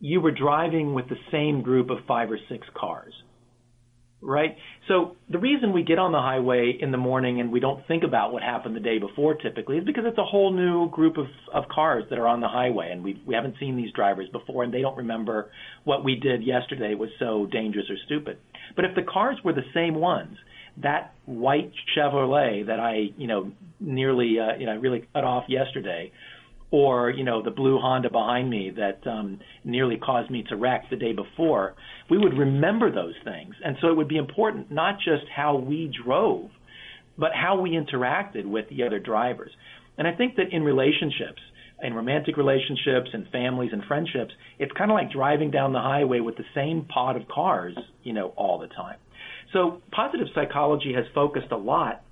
you 0.00 0.20
were 0.20 0.30
driving 0.30 0.94
with 0.94 1.08
the 1.08 1.16
same 1.32 1.62
group 1.62 1.90
of 1.90 1.98
five 2.06 2.30
or 2.30 2.38
six 2.48 2.66
cars. 2.78 3.14
Right? 4.22 4.56
So 4.88 5.16
the 5.30 5.38
reason 5.38 5.72
we 5.72 5.84
get 5.84 5.98
on 5.98 6.10
the 6.10 6.18
highway 6.18 6.76
in 6.80 6.90
the 6.90 6.96
morning 6.96 7.38
and 7.38 7.52
we 7.52 7.60
don't 7.60 7.86
think 7.86 8.02
about 8.02 8.32
what 8.32 8.42
happened 8.42 8.74
the 8.74 8.80
day 8.80 8.98
before 8.98 9.34
typically 9.34 9.76
is 9.76 9.84
because 9.84 10.04
it's 10.06 10.18
a 10.18 10.24
whole 10.24 10.52
new 10.52 10.90
group 10.90 11.16
of, 11.16 11.26
of 11.52 11.64
cars 11.68 12.04
that 12.10 12.18
are 12.18 12.26
on 12.26 12.40
the 12.40 12.48
highway 12.48 12.90
and 12.90 13.04
we 13.04 13.22
we 13.26 13.34
haven't 13.34 13.56
seen 13.60 13.76
these 13.76 13.92
drivers 13.92 14.28
before 14.30 14.64
and 14.64 14.72
they 14.72 14.80
don't 14.80 14.96
remember 14.96 15.50
what 15.84 16.02
we 16.02 16.16
did 16.16 16.42
yesterday 16.42 16.94
was 16.94 17.10
so 17.20 17.46
dangerous 17.52 17.86
or 17.90 17.96
stupid. 18.06 18.38
But 18.74 18.86
if 18.86 18.96
the 18.96 19.02
cars 19.02 19.36
were 19.44 19.52
the 19.52 19.68
same 19.74 19.94
ones, 19.94 20.38
that 20.82 21.14
white 21.26 21.72
Chevrolet 21.96 22.66
that 22.66 22.80
I, 22.80 23.10
you 23.16 23.26
know, 23.26 23.52
nearly 23.80 24.36
uh, 24.40 24.56
you 24.58 24.66
know, 24.66 24.76
really 24.76 25.06
cut 25.12 25.24
off 25.24 25.44
yesterday 25.48 26.10
or 26.70 27.10
you 27.10 27.24
know 27.24 27.42
the 27.42 27.50
blue 27.50 27.78
Honda 27.78 28.10
behind 28.10 28.50
me 28.50 28.72
that 28.76 29.08
um, 29.08 29.38
nearly 29.64 29.96
caused 29.96 30.30
me 30.30 30.44
to 30.48 30.56
wreck 30.56 30.84
the 30.90 30.96
day 30.96 31.12
before, 31.12 31.74
we 32.10 32.18
would 32.18 32.36
remember 32.36 32.90
those 32.90 33.14
things, 33.24 33.54
and 33.64 33.76
so 33.80 33.88
it 33.88 33.96
would 33.96 34.08
be 34.08 34.16
important 34.16 34.70
not 34.70 34.96
just 34.98 35.24
how 35.34 35.56
we 35.56 35.92
drove, 36.04 36.50
but 37.18 37.30
how 37.34 37.60
we 37.60 37.70
interacted 37.70 38.46
with 38.46 38.68
the 38.68 38.82
other 38.82 38.98
drivers. 38.98 39.50
And 39.98 40.06
I 40.06 40.14
think 40.14 40.36
that 40.36 40.52
in 40.52 40.62
relationships, 40.62 41.40
in 41.82 41.94
romantic 41.94 42.36
relationships 42.36 43.10
and 43.12 43.28
families 43.28 43.70
and 43.72 43.82
friendships, 43.84 44.32
it's 44.58 44.72
kind 44.72 44.90
of 44.90 44.94
like 44.94 45.10
driving 45.12 45.50
down 45.50 45.72
the 45.72 45.80
highway 45.80 46.20
with 46.20 46.36
the 46.36 46.44
same 46.54 46.84
pod 46.84 47.16
of 47.16 47.28
cars, 47.28 47.76
you 48.02 48.12
know, 48.12 48.28
all 48.36 48.58
the 48.58 48.68
time. 48.68 48.96
So 49.52 49.82
positive 49.92 50.26
psychology 50.34 50.92
has 50.94 51.04
focused 51.14 51.52
a 51.52 51.56
lot 51.56 52.02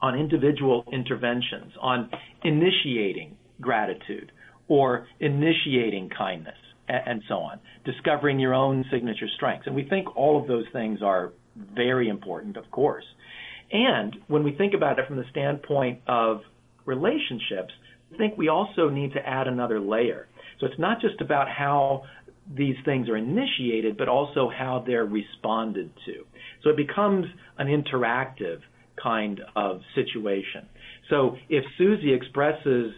on 0.00 0.18
individual 0.18 0.84
interventions, 0.92 1.72
on 1.80 2.10
initiating 2.44 3.36
gratitude 3.60 4.32
or 4.68 5.06
initiating 5.20 6.10
kindness 6.16 6.56
and 6.88 7.22
so 7.28 7.36
on, 7.36 7.58
discovering 7.84 8.38
your 8.38 8.54
own 8.54 8.84
signature 8.92 9.26
strengths. 9.34 9.66
And 9.66 9.74
we 9.74 9.84
think 9.88 10.16
all 10.16 10.40
of 10.40 10.46
those 10.46 10.66
things 10.72 11.00
are 11.02 11.32
very 11.74 12.08
important, 12.08 12.56
of 12.56 12.70
course. 12.70 13.04
And 13.72 14.16
when 14.28 14.44
we 14.44 14.52
think 14.52 14.74
about 14.74 14.98
it 14.98 15.06
from 15.08 15.16
the 15.16 15.24
standpoint 15.30 16.00
of 16.06 16.42
relationships, 16.84 17.72
I 18.14 18.16
think 18.16 18.38
we 18.38 18.48
also 18.48 18.88
need 18.88 19.12
to 19.14 19.26
add 19.26 19.48
another 19.48 19.80
layer. 19.80 20.28
So 20.60 20.66
it's 20.66 20.78
not 20.78 21.00
just 21.00 21.20
about 21.20 21.48
how 21.48 22.04
these 22.54 22.76
things 22.84 23.08
are 23.08 23.16
initiated, 23.16 23.96
but 23.96 24.08
also 24.08 24.48
how 24.48 24.84
they're 24.86 25.04
responded 25.04 25.90
to. 26.06 26.24
So 26.62 26.70
it 26.70 26.76
becomes 26.76 27.26
an 27.58 27.66
interactive 27.66 28.60
kind 29.02 29.40
of 29.56 29.80
situation. 29.94 30.68
So 31.10 31.36
if 31.48 31.64
Susie 31.76 32.12
expresses 32.14 32.92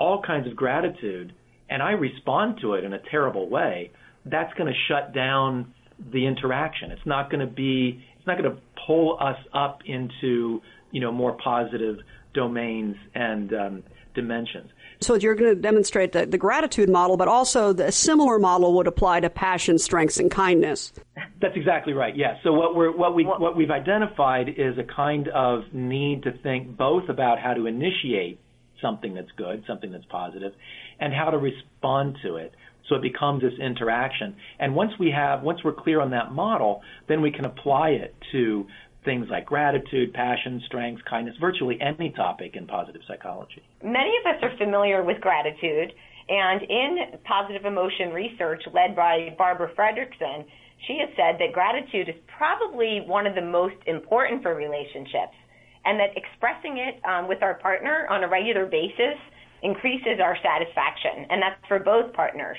all 0.00 0.20
kinds 0.22 0.48
of 0.48 0.56
gratitude 0.56 1.32
and 1.70 1.82
I 1.82 1.92
respond 1.92 2.58
to 2.62 2.74
it 2.74 2.84
in 2.84 2.92
a 2.92 2.98
terrible 3.10 3.48
way, 3.48 3.92
that's 4.26 4.52
going 4.54 4.70
to 4.70 4.78
shut 4.88 5.14
down 5.14 5.72
the 6.12 6.26
interaction. 6.26 6.90
It's 6.90 7.06
not 7.06 7.30
going 7.30 7.46
to 7.46 7.52
be 7.52 8.04
it's 8.18 8.26
not 8.26 8.36
going 8.36 8.54
to 8.54 8.60
pull 8.86 9.16
us 9.20 9.38
up 9.54 9.80
into 9.86 10.60
you 10.90 11.00
know 11.00 11.12
more 11.12 11.36
positive 11.42 11.98
domains 12.34 12.96
and 13.14 13.52
um, 13.54 13.82
dimensions. 14.14 14.70
So 15.00 15.14
you're 15.14 15.34
going 15.34 15.54
to 15.54 15.60
demonstrate 15.60 16.12
the, 16.12 16.26
the 16.26 16.36
gratitude 16.36 16.90
model, 16.90 17.16
but 17.16 17.26
also 17.26 17.72
the 17.72 17.90
similar 17.90 18.38
model 18.38 18.74
would 18.74 18.86
apply 18.86 19.20
to 19.20 19.30
passion, 19.30 19.78
strengths, 19.78 20.18
and 20.18 20.30
kindness. 20.30 20.92
That's 21.40 21.56
exactly 21.56 21.94
right. 21.94 22.14
Yes. 22.14 22.36
So 22.42 22.52
what 22.52 22.74
we're 22.74 22.94
what 22.94 23.14
we 23.14 23.24
what 23.24 23.56
we've 23.56 23.70
identified 23.70 24.48
is 24.48 24.76
a 24.76 24.84
kind 24.84 25.28
of 25.28 25.72
need 25.72 26.24
to 26.24 26.32
think 26.42 26.76
both 26.76 27.08
about 27.08 27.38
how 27.38 27.54
to 27.54 27.66
initiate 27.66 28.40
something 28.80 29.14
that's 29.14 29.30
good, 29.36 29.64
something 29.66 29.92
that's 29.92 30.04
positive, 30.10 30.52
and 30.98 31.12
how 31.12 31.30
to 31.30 31.38
respond 31.38 32.18
to 32.22 32.36
it. 32.36 32.52
So 32.88 32.96
it 32.96 33.02
becomes 33.02 33.42
this 33.42 33.52
interaction. 33.60 34.34
And 34.58 34.74
once 34.74 34.92
we 34.98 35.12
have, 35.12 35.42
once 35.42 35.60
we're 35.64 35.74
clear 35.74 36.00
on 36.00 36.10
that 36.10 36.32
model, 36.32 36.82
then 37.08 37.22
we 37.22 37.30
can 37.30 37.44
apply 37.44 37.90
it 37.90 38.14
to 38.32 38.66
things 39.04 39.26
like 39.30 39.46
gratitude, 39.46 40.12
passion, 40.12 40.60
strength, 40.66 41.02
kindness, 41.08 41.34
virtually 41.40 41.78
any 41.80 42.10
topic 42.10 42.56
in 42.56 42.66
positive 42.66 43.00
psychology. 43.06 43.62
Many 43.82 44.12
of 44.20 44.34
us 44.34 44.42
are 44.42 44.56
familiar 44.58 45.02
with 45.02 45.20
gratitude, 45.20 45.92
and 46.28 46.62
in 46.62 46.98
positive 47.24 47.64
emotion 47.64 48.10
research 48.10 48.62
led 48.74 48.94
by 48.94 49.34
Barbara 49.38 49.70
Fredrickson, 49.74 50.44
she 50.86 50.98
has 51.00 51.08
said 51.16 51.40
that 51.40 51.52
gratitude 51.52 52.08
is 52.08 52.14
probably 52.36 53.02
one 53.06 53.26
of 53.26 53.34
the 53.34 53.42
most 53.42 53.76
important 53.86 54.42
for 54.42 54.54
relationships, 54.54 55.36
and 55.84 55.98
that 55.98 56.10
expressing 56.16 56.78
it 56.78 57.00
um, 57.04 57.28
with 57.28 57.42
our 57.42 57.54
partner 57.54 58.06
on 58.10 58.24
a 58.24 58.28
regular 58.28 58.66
basis 58.66 59.16
increases 59.62 60.20
our 60.22 60.36
satisfaction, 60.42 61.26
and 61.28 61.42
that's 61.42 61.60
for 61.68 61.78
both 61.78 62.12
partners. 62.12 62.58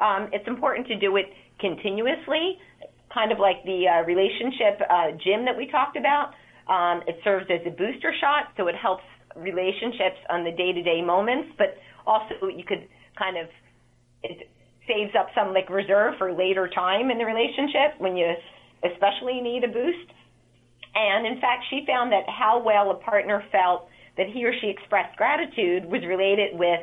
Um, 0.00 0.28
it's 0.32 0.46
important 0.46 0.86
to 0.88 0.96
do 0.98 1.16
it 1.16 1.26
continuously 1.58 2.58
kind 3.12 3.32
of 3.32 3.38
like 3.38 3.64
the 3.64 3.88
uh, 3.88 4.04
relationship 4.04 4.76
uh, 4.90 5.10
gym 5.24 5.44
that 5.44 5.56
we 5.56 5.66
talked 5.70 5.96
about. 5.96 6.34
Um, 6.68 7.02
it 7.06 7.16
serves 7.24 7.46
as 7.48 7.64
a 7.66 7.70
booster 7.70 8.12
shot, 8.20 8.52
so 8.56 8.66
it 8.68 8.74
helps 8.74 9.04
relationships 9.36 10.18
on 10.28 10.44
the 10.44 10.50
day-to-day 10.50 11.02
moments, 11.02 11.48
but 11.56 11.78
also 12.06 12.48
you 12.52 12.64
could 12.66 12.88
kind 13.18 13.36
of 13.36 13.48
it 14.22 14.50
saves 14.86 15.12
up 15.18 15.28
some 15.34 15.52
like 15.52 15.68
reserve 15.70 16.14
for 16.18 16.32
later 16.32 16.68
time 16.72 17.10
in 17.10 17.18
the 17.18 17.24
relationship 17.24 17.98
when 17.98 18.16
you 18.16 18.32
especially 18.84 19.40
need 19.40 19.64
a 19.64 19.68
boost. 19.68 20.10
And 20.96 21.26
in 21.26 21.38
fact, 21.40 21.64
she 21.68 21.84
found 21.86 22.10
that 22.12 22.24
how 22.26 22.62
well 22.64 22.90
a 22.90 22.94
partner 22.94 23.44
felt 23.52 23.88
that 24.16 24.26
he 24.32 24.44
or 24.46 24.52
she 24.60 24.68
expressed 24.68 25.14
gratitude 25.16 25.84
was 25.84 26.00
related 26.08 26.58
with 26.58 26.80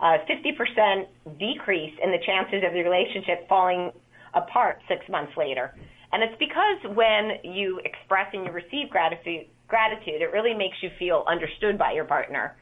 a 0.00 0.20
50% 0.28 1.06
decrease 1.38 1.94
in 2.02 2.12
the 2.12 2.20
chances 2.26 2.60
of 2.60 2.74
the 2.74 2.82
relationship 2.82 3.48
falling 3.48 3.90
apart 4.34 4.80
six 4.86 5.00
months 5.08 5.32
later. 5.36 5.74
And 6.12 6.22
it's 6.22 6.36
because 6.38 6.94
when 6.94 7.40
you 7.42 7.80
express 7.84 8.28
and 8.34 8.44
you 8.44 8.52
receive 8.52 8.90
gratitude, 8.90 9.46
gratitude, 9.66 10.20
it 10.20 10.30
really 10.30 10.52
makes 10.52 10.76
you 10.82 10.90
feel 10.98 11.24
understood 11.26 11.78
by 11.78 11.92
your 11.92 12.04
partner. 12.04 12.54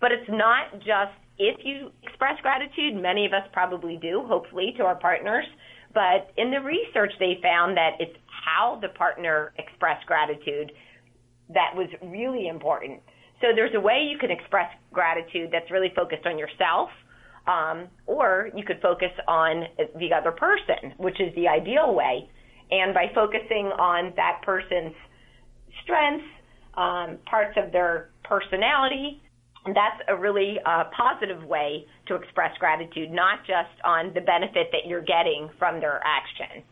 But 0.00 0.12
it's 0.12 0.28
not 0.30 0.72
just 0.80 1.12
if 1.38 1.60
you 1.62 1.92
express 2.02 2.40
gratitude, 2.40 2.96
many 2.96 3.26
of 3.26 3.32
us 3.32 3.46
probably 3.52 3.98
do, 4.00 4.24
hopefully, 4.26 4.72
to 4.78 4.84
our 4.84 4.96
partners. 4.96 5.44
But 5.92 6.32
in 6.36 6.50
the 6.50 6.60
research, 6.60 7.12
they 7.18 7.38
found 7.42 7.76
that 7.76 8.00
it's 8.00 8.16
how 8.48 8.78
the 8.80 8.88
partner 8.88 9.52
expressed 9.58 10.06
gratitude 10.06 10.72
that 11.48 11.74
was 11.74 11.88
really 12.02 12.48
important. 12.48 13.00
So 13.40 13.48
there's 13.54 13.74
a 13.74 13.80
way 13.80 14.08
you 14.10 14.18
can 14.18 14.30
express 14.30 14.70
gratitude 14.92 15.50
that's 15.52 15.70
really 15.70 15.92
focused 15.94 16.26
on 16.26 16.38
yourself 16.38 16.90
um, 17.46 17.88
or 18.06 18.50
you 18.54 18.64
could 18.64 18.80
focus 18.82 19.10
on 19.26 19.64
the 19.98 20.12
other 20.12 20.32
person, 20.32 20.92
which 20.98 21.18
is 21.20 21.34
the 21.34 21.48
ideal 21.48 21.94
way. 21.94 22.28
And 22.70 22.92
by 22.92 23.06
focusing 23.14 23.72
on 23.78 24.12
that 24.16 24.42
person's 24.44 24.94
strengths, 25.82 26.26
um, 26.76 27.18
parts 27.28 27.56
of 27.56 27.72
their 27.72 28.10
personality, 28.24 29.22
that's 29.64 30.00
a 30.08 30.16
really 30.16 30.56
uh, 30.64 30.84
positive 30.96 31.42
way 31.44 31.86
to 32.06 32.14
express 32.14 32.56
gratitude, 32.58 33.10
not 33.10 33.40
just 33.40 33.72
on 33.84 34.12
the 34.14 34.20
benefit 34.20 34.68
that 34.72 34.86
you're 34.86 35.02
getting 35.02 35.48
from 35.58 35.80
their 35.80 36.00
action. 36.04 36.62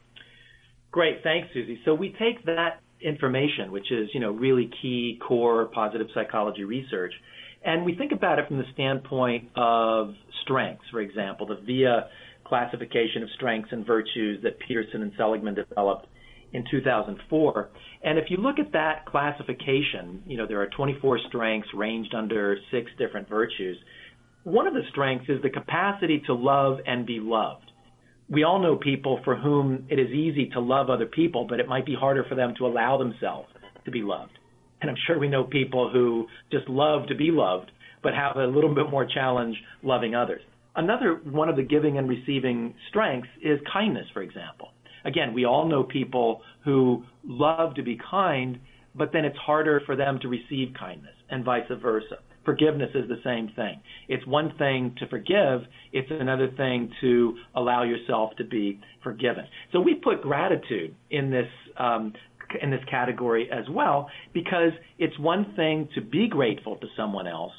Great, 0.96 1.22
thanks, 1.22 1.46
Susie. 1.52 1.78
So 1.84 1.92
we 1.92 2.16
take 2.18 2.42
that 2.46 2.80
information, 3.02 3.70
which 3.70 3.92
is 3.92 4.08
you 4.14 4.20
know 4.20 4.30
really 4.30 4.70
key 4.80 5.20
core 5.28 5.66
positive 5.66 6.06
psychology 6.14 6.64
research, 6.64 7.12
and 7.62 7.84
we 7.84 7.94
think 7.94 8.12
about 8.12 8.38
it 8.38 8.48
from 8.48 8.56
the 8.56 8.64
standpoint 8.72 9.50
of 9.56 10.14
strengths, 10.40 10.86
for 10.90 11.02
example, 11.02 11.46
the 11.46 11.60
VIA 11.66 12.08
classification 12.46 13.22
of 13.22 13.28
strengths 13.36 13.68
and 13.72 13.86
virtues 13.86 14.42
that 14.42 14.58
Peterson 14.66 15.02
and 15.02 15.12
Seligman 15.18 15.54
developed 15.54 16.06
in 16.54 16.64
2004. 16.70 17.68
And 18.02 18.18
if 18.18 18.30
you 18.30 18.38
look 18.38 18.58
at 18.58 18.72
that 18.72 19.04
classification, 19.04 20.22
you 20.26 20.38
know, 20.38 20.46
there 20.46 20.62
are 20.62 20.68
24 20.68 21.18
strengths 21.28 21.68
ranged 21.74 22.14
under 22.14 22.56
six 22.70 22.90
different 22.96 23.28
virtues. 23.28 23.76
One 24.44 24.66
of 24.66 24.72
the 24.72 24.84
strengths 24.92 25.28
is 25.28 25.42
the 25.42 25.50
capacity 25.50 26.22
to 26.24 26.32
love 26.32 26.78
and 26.86 27.04
be 27.04 27.20
loved. 27.20 27.65
We 28.28 28.42
all 28.42 28.61
know 28.61 28.76
people 28.76 29.21
for 29.25 29.37
whom 29.37 29.87
it 29.88 29.99
is 29.99 30.11
easy 30.11 30.49
to 30.50 30.61
love 30.61 30.90
other 30.90 31.06
people, 31.06 31.47
but 31.49 31.61
it 31.61 31.68
might 31.68 31.87
be 31.87 31.95
harder 31.95 32.25
for 32.28 32.35
them 32.35 32.54
to 32.59 32.66
allow 32.66 32.99
themselves 32.99 33.49
to 33.85 33.90
be 33.90 34.02
loved. 34.02 34.38
And 34.80 34.90
I'm 34.90 34.97
sure 35.06 35.18
we 35.18 35.28
know 35.28 35.45
people 35.45 35.90
who 35.90 36.26
just 36.50 36.68
love 36.68 37.06
to 37.09 37.14
be 37.14 37.30
loved, 37.30 37.71
but 38.02 38.14
have 38.14 38.37
a 38.37 38.47
little 38.47 38.75
bit 38.75 38.90
more 38.90 39.06
challenge 39.06 39.56
loving 39.83 40.14
others. 40.14 40.42
Another 40.75 41.21
one 41.25 41.49
of 41.49 41.56
the 41.56 41.62
giving 41.62 41.99
and 41.99 42.09
receiving 42.09 42.75
strengths 42.88 43.28
is 43.42 43.59
kindness, 43.73 44.06
for 44.12 44.23
example. 44.23 44.71
Again, 45.04 45.33
we 45.33 45.45
all 45.45 45.68
know 45.68 45.85
people 45.85 46.42
who 46.64 47.04
love 47.25 47.75
to 47.76 47.83
be 47.83 47.99
kind, 48.11 48.59
but 48.95 49.12
then 49.12 49.25
it's 49.25 49.38
harder 49.38 49.80
for 49.87 49.97
them 49.97 50.18
to 50.21 50.28
receive 50.28 50.75
kindness, 50.78 51.14
and 51.30 51.45
vice 51.45 51.64
versa. 51.80 52.18
Forgiveness 52.46 52.90
is 52.94 53.08
the 53.08 53.20
same 53.22 53.50
thing. 53.54 53.80
It's 54.08 54.26
one 54.26 54.54
thing 54.56 54.94
to 55.00 55.06
forgive, 55.08 55.62
it's 55.92 56.10
another 56.10 56.48
thing 56.56 56.90
to 57.02 57.36
allow 57.54 57.82
yourself 57.82 58.30
to 58.38 58.44
be 58.44 58.80
forgiven. 59.02 59.44
So 59.72 59.80
we 59.80 59.96
put 59.96 60.22
gratitude 60.22 60.94
in 61.10 61.30
this 61.30 61.48
um, 61.76 62.14
in 62.62 62.70
this 62.70 62.80
category 62.88 63.50
as 63.50 63.64
well 63.68 64.08
because 64.32 64.70
it's 64.98 65.18
one 65.18 65.52
thing 65.56 65.88
to 65.96 66.00
be 66.00 66.28
grateful 66.28 66.76
to 66.76 66.86
someone 66.96 67.26
else. 67.26 67.52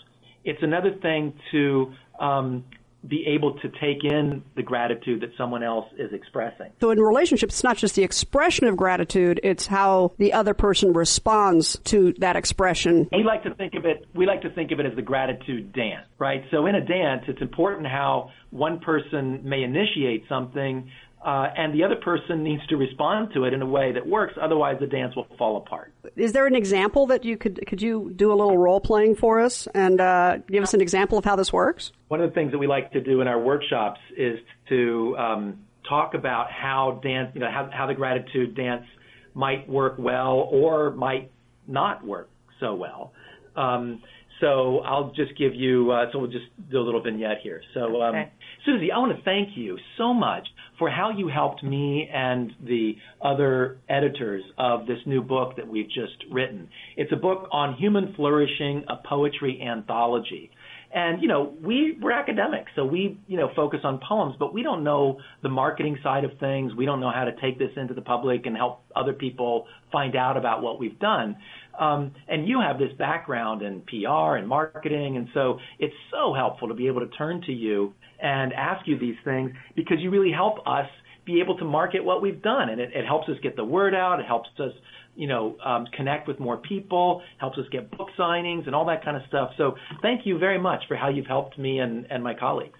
It's 0.46 0.63
another 0.63 0.96
thing 1.01 1.34
to 1.51 1.94
um, 2.20 2.63
be 3.08 3.26
able 3.28 3.54
to 3.60 3.70
take 3.70 4.04
in 4.04 4.44
the 4.56 4.64
gratitude 4.64 5.22
that 5.22 5.32
someone 5.38 5.64
else 5.64 5.86
is 5.98 6.12
expressing. 6.14 6.72
So 6.82 6.92
in 6.92 7.00
relationships, 7.00 7.56
it's 7.56 7.64
not 7.64 7.78
just 7.78 7.96
the 7.96 8.04
expression 8.04 8.68
of 8.68 8.76
gratitude, 8.76 9.40
it's 9.44 9.68
how 9.68 10.14
the 10.18 10.34
other 10.34 10.54
person 10.54 10.94
responds 10.94 11.78
to 11.86 12.14
that 12.20 12.36
expression. 12.36 13.08
We 13.12 13.24
like 13.24 13.44
to 13.44 13.54
think 13.56 13.76
of 13.76 13.86
it 13.86 14.06
we 14.14 14.26
like 14.26 14.42
to 14.42 14.50
think 14.50 14.72
of 14.72 14.80
it 14.80 14.86
as 14.86 14.96
the 14.96 15.02
gratitude 15.02 15.74
dance, 15.74 16.08
right? 16.18 16.44
So 16.52 16.66
in 16.66 16.76
a 16.76 16.84
dance, 16.84 17.24
it's 17.28 17.42
important 17.42 17.88
how 17.88 18.32
one 18.50 18.80
person 18.80 19.42
may 19.44 19.64
initiate 19.64 20.28
something 20.30 20.90
uh, 21.26 21.48
and 21.58 21.74
the 21.74 21.84
other 21.84 21.96
person 21.96 22.44
needs 22.44 22.66
to 22.68 22.78
respond 22.78 23.34
to 23.34 23.44
it 23.44 23.54
in 23.54 23.62
a 23.62 23.66
way 23.66 23.92
that 23.92 24.06
works. 24.06 24.34
Otherwise, 24.42 24.78
the 24.80 24.88
dance 24.88 25.16
will 25.16 25.28
fall 25.38 25.58
apart. 25.58 25.94
Is 26.16 26.32
there 26.32 26.46
an 26.46 26.56
example 26.56 27.08
that 27.08 27.26
you 27.26 27.38
could 27.38 27.66
could 27.68 27.82
you 27.82 28.14
do 28.16 28.32
a 28.32 28.36
little 28.36 28.58
role 28.58 28.80
playing 28.80 29.16
for 29.16 29.42
us 29.42 29.68
and 29.74 30.00
uh, 30.00 30.38
give 30.48 30.64
us 30.64 30.74
an 30.74 30.82
example 30.82 31.18
of 31.18 31.26
how 31.26 31.36
this 31.36 31.52
works? 31.52 31.92
One 32.08 32.22
of 32.22 32.30
the 32.30 32.34
things 32.34 32.52
that 32.52 32.60
we 32.60 32.68
like 32.68 32.92
to 32.94 33.02
do 33.02 33.22
in 33.22 33.28
our 33.28 33.40
workshops 33.40 34.00
is 34.16 34.40
to 34.70 35.18
um, 35.18 35.60
talk 35.88 36.14
about 36.14 36.52
how 36.52 37.00
dance, 37.04 37.32
you 37.34 37.42
know, 37.42 37.52
how, 37.52 37.70
how 37.74 37.88
the 37.88 37.94
gratitude 37.94 38.56
dance 38.56 38.86
might 39.34 39.68
work 39.68 39.96
well 39.98 40.48
or 40.52 40.92
might 40.92 41.32
not 41.68 42.06
work 42.06 42.30
so 42.60 42.76
well. 42.76 43.14
Um, 43.56 44.02
so 44.40 44.80
I'll 44.80 45.12
just 45.12 45.38
give 45.38 45.56
you, 45.56 45.92
uh, 45.92 46.12
so 46.12 46.20
we'll 46.20 46.32
just 46.32 46.46
do 46.70 46.80
a 46.80 46.82
little 46.86 47.02
vignette 47.02 47.38
here. 47.42 47.62
So, 47.74 48.02
um, 48.02 48.16
okay. 48.16 48.32
Susie, 48.66 48.92
I 48.92 48.98
want 49.00 49.16
to 49.18 49.24
thank 49.24 49.58
you 49.58 49.78
so 49.98 50.14
much 50.14 50.48
for 50.78 50.90
how 50.90 51.10
you 51.10 51.28
helped 51.28 51.64
me 51.64 52.10
and 52.14 52.52
the 52.66 52.94
other 53.22 53.80
editors 53.90 54.44
of 54.58 54.86
this 54.86 55.00
new 55.06 55.22
book 55.22 55.56
that 55.58 55.68
we've 55.68 55.88
just 55.88 56.24
written. 56.32 56.70
It's 56.96 57.12
a 57.12 57.16
book 57.16 57.48
on 57.52 57.76
human 57.76 58.14
flourishing, 58.16 58.84
a 58.88 58.98
poetry 59.08 59.62
anthology. 59.62 60.52
And 60.94 61.22
you 61.22 61.27
know, 61.27 61.53
we 61.62 61.98
we're 62.01 62.13
academics, 62.13 62.72
so 62.75 62.86
we 62.86 63.20
you 63.27 63.38
know 63.38 63.50
focus 63.56 63.82
on 63.84 64.00
poems, 64.08 64.36
but 64.39 64.53
we 64.53 64.63
don't 64.63 64.84
know 64.84 65.20
the 65.44 65.50
marketing 65.50 65.98
side 66.01 66.24
of 66.24 66.32
things. 66.39 66.74
We 66.74 66.86
don't 66.86 67.01
know 67.01 67.12
how 67.13 67.25
to 67.25 67.34
take 67.41 67.60
this 67.60 67.72
into 67.75 67.94
the 67.94 68.01
public 68.01 68.46
and 68.46 68.56
help 68.56 68.84
other 68.96 69.13
people 69.13 69.67
find 69.91 70.15
out 70.15 70.38
about 70.38 70.62
what 70.62 70.79
we've 70.79 70.98
done. 71.00 71.36
Um, 71.79 72.12
and 72.27 72.48
you 72.48 72.62
have 72.62 72.79
this 72.79 72.91
background 72.98 73.62
in 73.62 73.82
PR 73.82 74.38
and 74.38 74.48
marketing, 74.48 75.17
and 75.17 75.27
so 75.34 75.60
it's 75.77 75.94
so 76.12 76.34
helpful 76.34 76.67
to 76.70 76.74
be 76.74 76.88
able 76.88 77.01
to 77.01 77.10
turn 77.17 77.41
to 77.46 77.51
you 77.51 77.94
and 78.22 78.53
ask 78.53 78.88
you 78.88 78.98
these 78.98 79.15
things 79.24 79.51
because 79.75 79.98
you 80.00 80.10
really 80.10 80.32
help 80.32 80.65
us 80.65 80.88
be 81.27 81.41
able 81.41 81.58
to 81.58 81.65
market 81.65 82.03
what 82.03 82.22
we've 82.22 82.41
done, 82.41 82.70
and 82.70 82.79
it, 82.79 82.91
it 82.96 83.06
helps 83.06 83.27
us 83.29 83.36
get 83.44 83.56
the 83.56 83.63
word 83.63 83.94
out. 83.94 84.20
It 84.20 84.25
helps 84.25 84.50
us, 84.60 84.72
you 85.18 85.28
know, 85.28 85.58
um, 85.66 85.86
connect 85.96 86.28
with 86.28 86.40
more 86.40 86.58
people, 86.58 87.22
helps 87.40 87.58
us 87.58 87.66
get 87.72 87.90
book 87.98 88.10
signings 88.18 88.66
and 88.68 88.76
all 88.76 88.86
that 88.86 89.04
kind 89.04 89.18
of 89.18 89.24
stuff. 89.28 89.52
So 89.58 89.76
thank 90.02 90.26
you 90.26 90.38
very 90.38 90.60
much 90.60 90.84
for 90.88 90.96
how 90.96 91.10
you've 91.10 91.26
helped 91.26 91.58
me 91.58 91.80
and, 91.80 92.06
and 92.10 92.24
my 92.24 92.34
colleagues. 92.34 92.80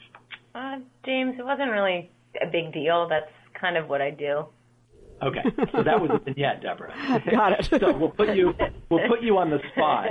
Uh, 0.54 0.78
James, 1.06 1.36
it 1.38 1.46
wasn't 1.46 1.72
really 1.72 2.12
a 2.42 2.46
big 2.46 2.74
deal. 2.74 3.08
That's 3.10 3.32
kind 3.60 3.76
of 3.76 3.90
what 3.90 4.02
I 4.02 4.12
do. 4.12 4.46
Okay, 5.22 5.42
so 5.72 5.82
that 5.82 6.00
was 6.00 6.12
a 6.14 6.20
vignette, 6.20 6.62
Deborah. 6.62 6.94
Got 7.32 7.54
it. 7.54 7.68
so 7.80 7.92
we'll 7.98 8.12
put 8.12 8.36
you 8.36 8.54
we'll 8.90 9.08
put 9.08 9.24
you 9.24 9.40
on 9.40 9.50
the 9.50 9.58
spot. 9.72 10.10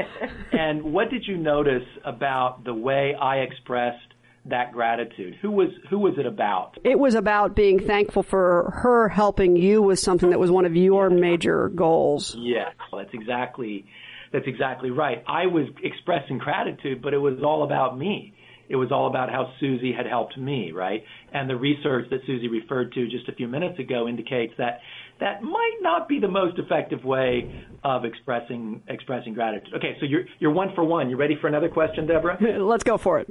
And 0.52 0.82
what 0.82 1.10
did 1.10 1.24
you 1.28 1.36
notice 1.36 1.84
about 2.04 2.64
the 2.64 2.74
way 2.74 3.14
I 3.14 3.36
expressed 3.36 4.14
that 4.48 4.72
gratitude? 4.72 5.36
Who 5.42 5.50
was 5.50 5.68
who 5.90 5.98
was 5.98 6.14
it 6.18 6.26
about? 6.26 6.78
It 6.84 6.98
was 6.98 7.14
about 7.14 7.54
being 7.54 7.78
thankful 7.80 8.22
for 8.22 8.72
her 8.82 9.08
helping 9.08 9.56
you 9.56 9.82
with 9.82 9.98
something 9.98 10.30
that 10.30 10.38
was 10.38 10.50
one 10.50 10.64
of 10.64 10.76
your 10.76 11.10
major 11.10 11.68
goals. 11.68 12.36
Yes, 12.38 12.74
that's 12.92 13.12
exactly 13.12 13.86
that's 14.32 14.46
exactly 14.46 14.90
right. 14.90 15.22
I 15.26 15.46
was 15.46 15.68
expressing 15.82 16.38
gratitude, 16.38 17.02
but 17.02 17.14
it 17.14 17.18
was 17.18 17.38
all 17.44 17.64
about 17.64 17.98
me. 17.98 18.34
It 18.68 18.76
was 18.76 18.90
all 18.90 19.06
about 19.06 19.30
how 19.30 19.52
Susie 19.60 19.92
had 19.92 20.06
helped 20.06 20.36
me, 20.36 20.72
right? 20.72 21.04
And 21.32 21.48
the 21.48 21.54
research 21.54 22.06
that 22.10 22.20
Susie 22.26 22.48
referred 22.48 22.92
to 22.94 23.08
just 23.08 23.28
a 23.28 23.32
few 23.32 23.46
minutes 23.46 23.78
ago 23.78 24.08
indicates 24.08 24.52
that 24.58 24.80
that 25.20 25.42
might 25.42 25.78
not 25.80 26.08
be 26.08 26.18
the 26.18 26.28
most 26.28 26.58
effective 26.58 27.04
way 27.04 27.64
of 27.84 28.04
expressing 28.04 28.82
expressing 28.88 29.34
gratitude. 29.34 29.74
Okay, 29.74 29.96
so 30.00 30.06
you're 30.06 30.24
you're 30.38 30.52
one 30.52 30.74
for 30.74 30.84
one. 30.84 31.08
You 31.10 31.16
ready 31.16 31.36
for 31.40 31.46
another 31.46 31.68
question, 31.68 32.06
Deborah? 32.06 32.38
Let's 32.60 32.84
go 32.84 32.98
for 32.98 33.20
it. 33.20 33.28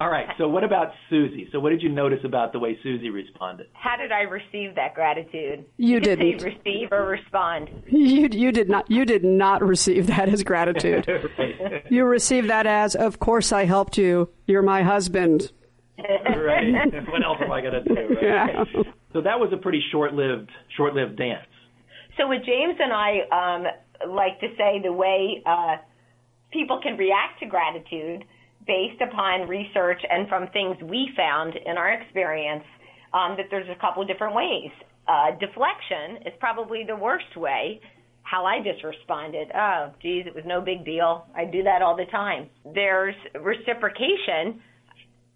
All 0.00 0.10
right. 0.10 0.26
So 0.36 0.48
what 0.48 0.62
about 0.62 0.88
Susie? 1.08 1.48
So 1.52 1.60
what 1.60 1.70
did 1.70 1.82
you 1.82 1.88
notice 1.88 2.18
about 2.24 2.52
the 2.52 2.58
way 2.58 2.78
Susie 2.82 3.08
responded? 3.08 3.68
How 3.72 3.96
did 3.96 4.12
I 4.12 4.22
receive 4.22 4.74
that 4.74 4.94
gratitude? 4.94 5.64
You 5.78 6.00
did 6.00 6.18
didn't 6.18 6.42
receive 6.42 6.92
or 6.92 7.06
respond. 7.06 7.70
You 7.86 8.28
you 8.30 8.52
did 8.52 8.68
not 8.68 8.90
you 8.90 9.04
did 9.04 9.24
not 9.24 9.62
receive 9.62 10.08
that 10.08 10.28
as 10.28 10.42
gratitude. 10.42 11.08
right. 11.38 11.90
You 11.90 12.04
received 12.04 12.50
that 12.50 12.66
as, 12.66 12.94
of 12.94 13.18
course, 13.18 13.52
I 13.52 13.64
helped 13.64 13.96
you. 13.96 14.28
You're 14.46 14.62
my 14.62 14.82
husband. 14.82 15.52
right. 15.98 16.92
What 17.08 17.24
else 17.24 17.38
am 17.40 17.50
I 17.50 17.60
going 17.62 17.72
to 17.72 17.82
do? 17.82 17.94
Right? 17.94 18.22
Yeah. 18.22 18.64
So 19.14 19.22
that 19.22 19.40
was 19.40 19.50
a 19.52 19.56
pretty 19.56 19.82
short-lived 19.92 20.50
short-lived 20.76 21.16
dance. 21.16 21.46
So 22.18 22.28
with 22.28 22.44
James 22.44 22.76
and 22.78 22.92
I 22.92 23.20
um, 23.32 24.10
like 24.12 24.40
to 24.40 24.48
say 24.58 24.80
the 24.82 24.92
way 24.92 25.42
uh, 25.46 25.76
people 26.52 26.80
can 26.82 26.98
react 26.98 27.40
to 27.40 27.46
gratitude 27.46 28.24
based 28.66 29.00
upon 29.00 29.48
research 29.48 30.00
and 30.10 30.28
from 30.28 30.48
things 30.48 30.76
we 30.82 31.10
found 31.16 31.54
in 31.54 31.76
our 31.76 31.92
experience 31.92 32.64
um, 33.14 33.36
that 33.36 33.46
there's 33.50 33.68
a 33.68 33.80
couple 33.80 34.04
different 34.04 34.34
ways. 34.34 34.70
Uh, 35.08 35.30
deflection 35.38 36.26
is 36.26 36.32
probably 36.40 36.82
the 36.86 36.96
worst 36.96 37.36
way. 37.36 37.80
How 38.22 38.44
I 38.44 38.58
just 38.58 38.82
responded, 38.82 39.52
oh, 39.54 39.92
geez, 40.02 40.26
it 40.26 40.34
was 40.34 40.42
no 40.44 40.60
big 40.60 40.84
deal. 40.84 41.26
I 41.36 41.44
do 41.44 41.62
that 41.62 41.80
all 41.80 41.96
the 41.96 42.06
time. 42.10 42.50
There's 42.74 43.14
reciprocation, 43.40 44.60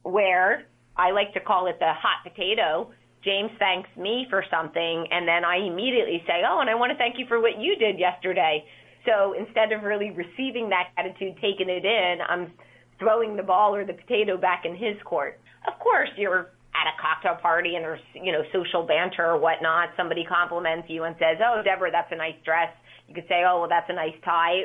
where 0.02 0.66
I 0.96 1.12
like 1.12 1.32
to 1.34 1.40
call 1.40 1.68
it 1.68 1.76
the 1.78 1.92
hot 1.92 2.24
potato. 2.24 2.90
James 3.24 3.50
thanks 3.58 3.88
me 3.96 4.26
for 4.28 4.44
something, 4.50 5.06
and 5.10 5.28
then 5.28 5.44
I 5.44 5.58
immediately 5.58 6.22
say, 6.26 6.42
oh, 6.48 6.60
and 6.60 6.68
I 6.68 6.74
want 6.74 6.90
to 6.90 6.98
thank 6.98 7.16
you 7.18 7.26
for 7.28 7.40
what 7.40 7.60
you 7.60 7.76
did 7.76 7.98
yesterday. 7.98 8.64
So 9.06 9.34
instead 9.38 9.72
of 9.72 9.84
really 9.84 10.10
receiving 10.10 10.70
that 10.70 10.88
attitude, 10.96 11.36
taking 11.40 11.68
it 11.68 11.84
in, 11.84 12.18
I'm 12.26 12.52
throwing 13.00 13.34
the 13.34 13.42
ball 13.42 13.74
or 13.74 13.84
the 13.84 13.94
potato 13.94 14.36
back 14.36 14.62
in 14.64 14.76
his 14.76 14.94
court. 15.04 15.40
Of 15.66 15.80
course, 15.80 16.10
you're 16.16 16.52
at 16.70 16.86
a 16.86 16.94
cocktail 17.02 17.34
party 17.42 17.74
and 17.74 17.84
there's, 17.84 18.00
you 18.14 18.30
know, 18.30 18.42
social 18.52 18.86
banter 18.86 19.26
or 19.26 19.38
whatnot. 19.38 19.88
Somebody 19.96 20.24
compliments 20.24 20.86
you 20.88 21.02
and 21.04 21.16
says, 21.18 21.42
Oh, 21.42 21.62
Deborah, 21.64 21.90
that's 21.90 22.12
a 22.12 22.16
nice 22.16 22.38
dress. 22.44 22.70
You 23.08 23.14
could 23.14 23.26
say, 23.26 23.42
Oh, 23.42 23.60
well, 23.60 23.68
that's 23.68 23.90
a 23.90 23.94
nice 23.94 24.14
tie. 24.24 24.62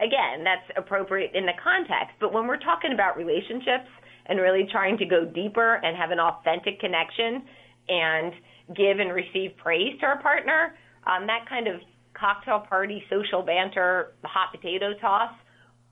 Again, 0.00 0.42
that's 0.42 0.66
appropriate 0.76 1.30
in 1.34 1.46
the 1.46 1.54
context. 1.62 2.18
But 2.18 2.32
when 2.32 2.48
we're 2.48 2.58
talking 2.58 2.92
about 2.92 3.16
relationships 3.16 3.86
and 4.26 4.40
really 4.40 4.66
trying 4.72 4.98
to 4.98 5.06
go 5.06 5.24
deeper 5.24 5.76
and 5.84 5.96
have 5.96 6.10
an 6.10 6.18
authentic 6.18 6.80
connection 6.80 7.44
and 7.88 8.32
give 8.74 8.98
and 8.98 9.12
receive 9.12 9.54
praise 9.62 9.94
to 10.00 10.06
our 10.06 10.20
partner, 10.20 10.74
um, 11.06 11.28
that 11.28 11.46
kind 11.48 11.68
of 11.68 11.76
cocktail 12.18 12.66
party, 12.66 13.04
social 13.08 13.42
banter, 13.42 14.14
hot 14.24 14.50
potato 14.50 14.94
toss 15.00 15.30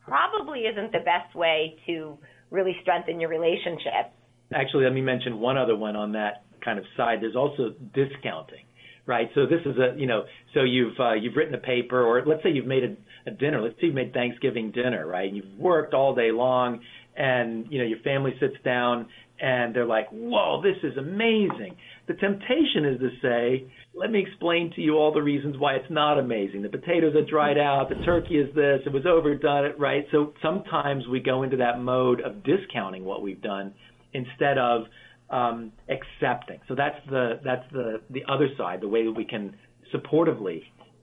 probably 0.07 0.61
isn't 0.61 0.93
the 0.93 1.01
best 1.01 1.35
way 1.35 1.77
to 1.87 2.19
really 2.51 2.77
strengthen 2.83 3.21
your 3.21 3.31
relationship. 3.31 4.13
Actually, 4.55 4.85
let 4.85 4.93
me 4.93 5.01
mention 5.01 5.41
one 5.41 5.57
other 5.57 5.77
one 5.77 5.97
on 5.97 6.13
that 6.13 6.45
kind 6.65 6.79
of 6.79 6.85
side. 6.97 7.19
There's 7.21 7.37
also 7.37 7.75
discounting, 7.95 8.65
right? 9.07 9.29
So 9.35 9.47
this 9.47 9.61
is 9.65 9.79
a, 9.79 9.99
you 9.99 10.07
know, 10.07 10.25
so 10.55 10.63
you've 10.63 10.99
uh, 11.01 11.15
you've 11.15 11.37
written 11.37 11.55
a 11.55 11.59
paper, 11.59 12.05
or 12.05 12.25
let's 12.27 12.43
say 12.43 12.51
you've 12.51 12.67
made 12.67 12.85
a, 12.85 13.31
a 13.31 13.33
dinner. 13.33 13.63
Let's 13.63 13.75
say 13.77 13.87
you've 13.87 13.95
made 13.95 14.13
Thanksgiving 14.13 14.71
dinner, 14.71 15.07
right? 15.07 15.29
And 15.29 15.37
you've 15.37 15.59
worked 15.59 15.95
all 15.95 16.15
day 16.15 16.31
long, 16.31 16.81
and 17.17 17.67
you 17.71 17.79
know 17.79 17.85
your 17.85 18.01
family 18.01 18.35
sits 18.39 18.57
down 18.65 19.09
and 19.43 19.75
they're 19.75 19.85
like, 19.85 20.09
"Whoa, 20.11 20.63
this 20.63 20.77
is 20.85 20.97
amazing." 20.97 21.77
The 22.07 22.15
temptation 22.15 22.85
is 22.85 23.01
to 23.01 23.11
say, 23.21 23.65
"Let 23.93 24.11
me 24.11 24.21
explain 24.21 24.71
to 24.73 24.81
you 24.81 24.97
all 24.97 25.13
the 25.13 25.23
reasons 25.23 25.59
why 25.59 25.75
it's 25.75 25.91
not 25.91 26.19
amazing. 26.19 26.63
The 26.63 26.69
potatoes 26.69 27.15
are 27.17 27.25
dried 27.25 27.59
out, 27.59 27.89
the 27.89 27.97
turkey 28.05 28.39
is 28.39 28.55
this, 28.55 28.83
it 28.87 28.93
was 28.93 29.05
overdone, 29.05 29.67
it 29.67 29.79
right?" 29.79 30.07
So 30.13 30.33
sometimes 30.41 31.09
we 31.09 31.21
go 31.21 31.43
into 31.43 31.57
that 31.57 31.81
mode 31.81 32.21
of 32.21 32.45
discounting 32.45 33.05
what 33.05 33.21
we've 33.21 33.43
done 33.43 33.75
instead 34.15 34.59
of 34.59 34.87
um, 35.29 35.73
accepting. 35.89 36.61
So 36.69 36.75
that's 36.75 37.05
the 37.11 37.41
that's 37.43 37.69
the 37.73 38.01
the 38.11 38.25
other 38.29 38.49
side. 38.57 38.81
The 38.81 38.89
way 38.89 39.05
that 39.05 39.13
we 39.13 39.25
can 39.25 39.57
supportively 39.93 40.63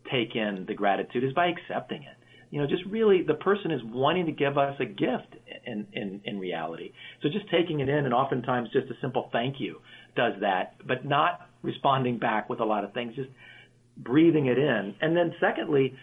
take 0.09 0.35
in 0.35 0.65
the 0.65 0.73
gratitude 0.73 1.23
is 1.23 1.33
by 1.33 1.47
accepting 1.47 2.03
it 2.03 2.18
you 2.49 2.59
know, 2.59 2.67
just 2.67 2.83
really 2.85 3.21
the 3.21 3.35
person 3.35 3.71
is 3.71 3.81
wanting 3.85 4.25
to 4.25 4.31
give 4.31 4.57
us 4.57 4.75
a 4.79 4.85
gift 4.85 5.35
in, 5.65 5.85
in, 5.93 6.21
in 6.25 6.39
reality. 6.39 6.91
So 7.21 7.29
just 7.29 7.49
taking 7.49 7.79
it 7.79 7.89
in 7.89 8.05
and 8.05 8.13
oftentimes 8.13 8.69
just 8.73 8.89
a 8.89 8.95
simple 9.01 9.29
thank 9.31 9.59
you 9.59 9.79
does 10.15 10.33
that, 10.41 10.75
but 10.87 11.05
not 11.05 11.47
responding 11.61 12.17
back 12.17 12.49
with 12.49 12.59
a 12.59 12.65
lot 12.65 12.83
of 12.83 12.93
things, 12.93 13.15
just 13.15 13.29
breathing 13.97 14.47
it 14.47 14.57
in. 14.57 14.95
And 15.01 15.15
then 15.15 15.33
secondly, 15.39 15.93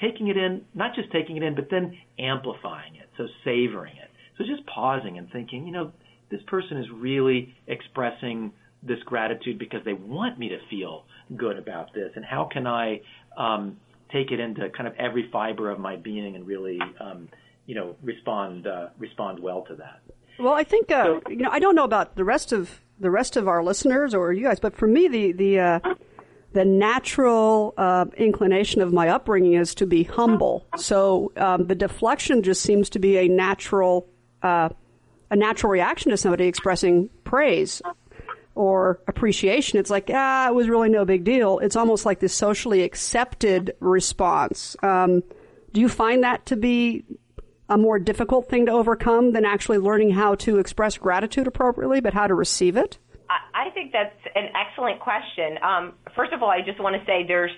taking 0.00 0.28
it 0.28 0.36
in, 0.36 0.62
not 0.74 0.94
just 0.94 1.10
taking 1.10 1.36
it 1.36 1.42
in, 1.42 1.54
but 1.54 1.68
then 1.70 1.96
amplifying 2.18 2.96
it. 2.96 3.08
So 3.16 3.26
savoring 3.44 3.96
it. 3.96 4.10
So 4.38 4.44
just 4.44 4.66
pausing 4.66 5.18
and 5.18 5.30
thinking, 5.32 5.66
you 5.66 5.72
know, 5.72 5.92
this 6.30 6.40
person 6.46 6.76
is 6.76 6.86
really 6.94 7.54
expressing 7.66 8.52
this 8.82 8.98
gratitude 9.06 9.58
because 9.58 9.80
they 9.84 9.94
want 9.94 10.38
me 10.38 10.48
to 10.50 10.58
feel 10.70 11.04
good 11.36 11.58
about 11.58 11.94
this. 11.94 12.10
And 12.14 12.24
how 12.24 12.48
can 12.52 12.66
I 12.66 13.00
um, 13.36 13.76
take 14.12 14.30
it 14.30 14.40
into 14.40 14.68
kind 14.70 14.86
of 14.86 14.94
every 14.98 15.28
fiber 15.30 15.70
of 15.70 15.78
my 15.78 15.96
being 15.96 16.36
and 16.36 16.46
really, 16.46 16.80
um, 17.00 17.28
you 17.66 17.74
know, 17.74 17.96
respond 18.02 18.66
uh, 18.66 18.88
respond 18.98 19.38
well 19.38 19.62
to 19.62 19.74
that. 19.76 20.00
Well, 20.38 20.54
I 20.54 20.64
think 20.64 20.90
uh, 20.90 21.04
so, 21.04 21.22
you 21.28 21.36
know 21.36 21.50
I 21.50 21.58
don't 21.58 21.74
know 21.74 21.84
about 21.84 22.16
the 22.16 22.24
rest 22.24 22.52
of 22.52 22.80
the 22.98 23.10
rest 23.10 23.36
of 23.36 23.48
our 23.48 23.62
listeners 23.62 24.14
or 24.14 24.32
you 24.32 24.44
guys, 24.44 24.60
but 24.60 24.76
for 24.76 24.86
me 24.86 25.08
the 25.08 25.32
the 25.32 25.60
uh, 25.60 25.80
the 26.52 26.64
natural 26.64 27.74
uh, 27.76 28.06
inclination 28.16 28.80
of 28.80 28.92
my 28.92 29.08
upbringing 29.08 29.54
is 29.54 29.74
to 29.74 29.86
be 29.86 30.04
humble. 30.04 30.66
So 30.76 31.32
um, 31.36 31.66
the 31.66 31.74
deflection 31.74 32.42
just 32.42 32.62
seems 32.62 32.88
to 32.90 32.98
be 32.98 33.18
a 33.18 33.28
natural 33.28 34.08
uh, 34.42 34.70
a 35.30 35.36
natural 35.36 35.70
reaction 35.70 36.10
to 36.12 36.16
somebody 36.16 36.46
expressing 36.46 37.10
praise 37.24 37.82
or 38.56 39.00
appreciation. 39.06 39.78
It's 39.78 39.90
like, 39.90 40.10
ah, 40.12 40.48
it 40.48 40.54
was 40.54 40.68
really 40.68 40.88
no 40.88 41.04
big 41.04 41.24
deal. 41.24 41.58
It's 41.60 41.76
almost 41.76 42.04
like 42.04 42.20
this 42.20 42.34
socially 42.34 42.82
accepted 42.82 43.74
response. 43.80 44.76
Um, 44.82 45.22
do 45.72 45.80
you 45.80 45.88
find 45.88 46.24
that 46.24 46.46
to 46.46 46.56
be 46.56 47.04
a 47.68 47.76
more 47.76 47.98
difficult 47.98 48.48
thing 48.48 48.66
to 48.66 48.72
overcome 48.72 49.32
than 49.32 49.44
actually 49.44 49.78
learning 49.78 50.10
how 50.10 50.34
to 50.36 50.58
express 50.58 50.96
gratitude 50.96 51.46
appropriately, 51.46 52.00
but 52.00 52.14
how 52.14 52.26
to 52.26 52.34
receive 52.34 52.76
it? 52.76 52.98
I 53.28 53.70
think 53.70 53.92
that's 53.92 54.14
an 54.36 54.48
excellent 54.54 55.00
question. 55.00 55.58
Um, 55.60 55.94
first 56.14 56.32
of 56.32 56.42
all, 56.42 56.50
I 56.50 56.60
just 56.62 56.80
want 56.80 56.94
to 56.94 57.04
say 57.04 57.24
there's 57.26 57.50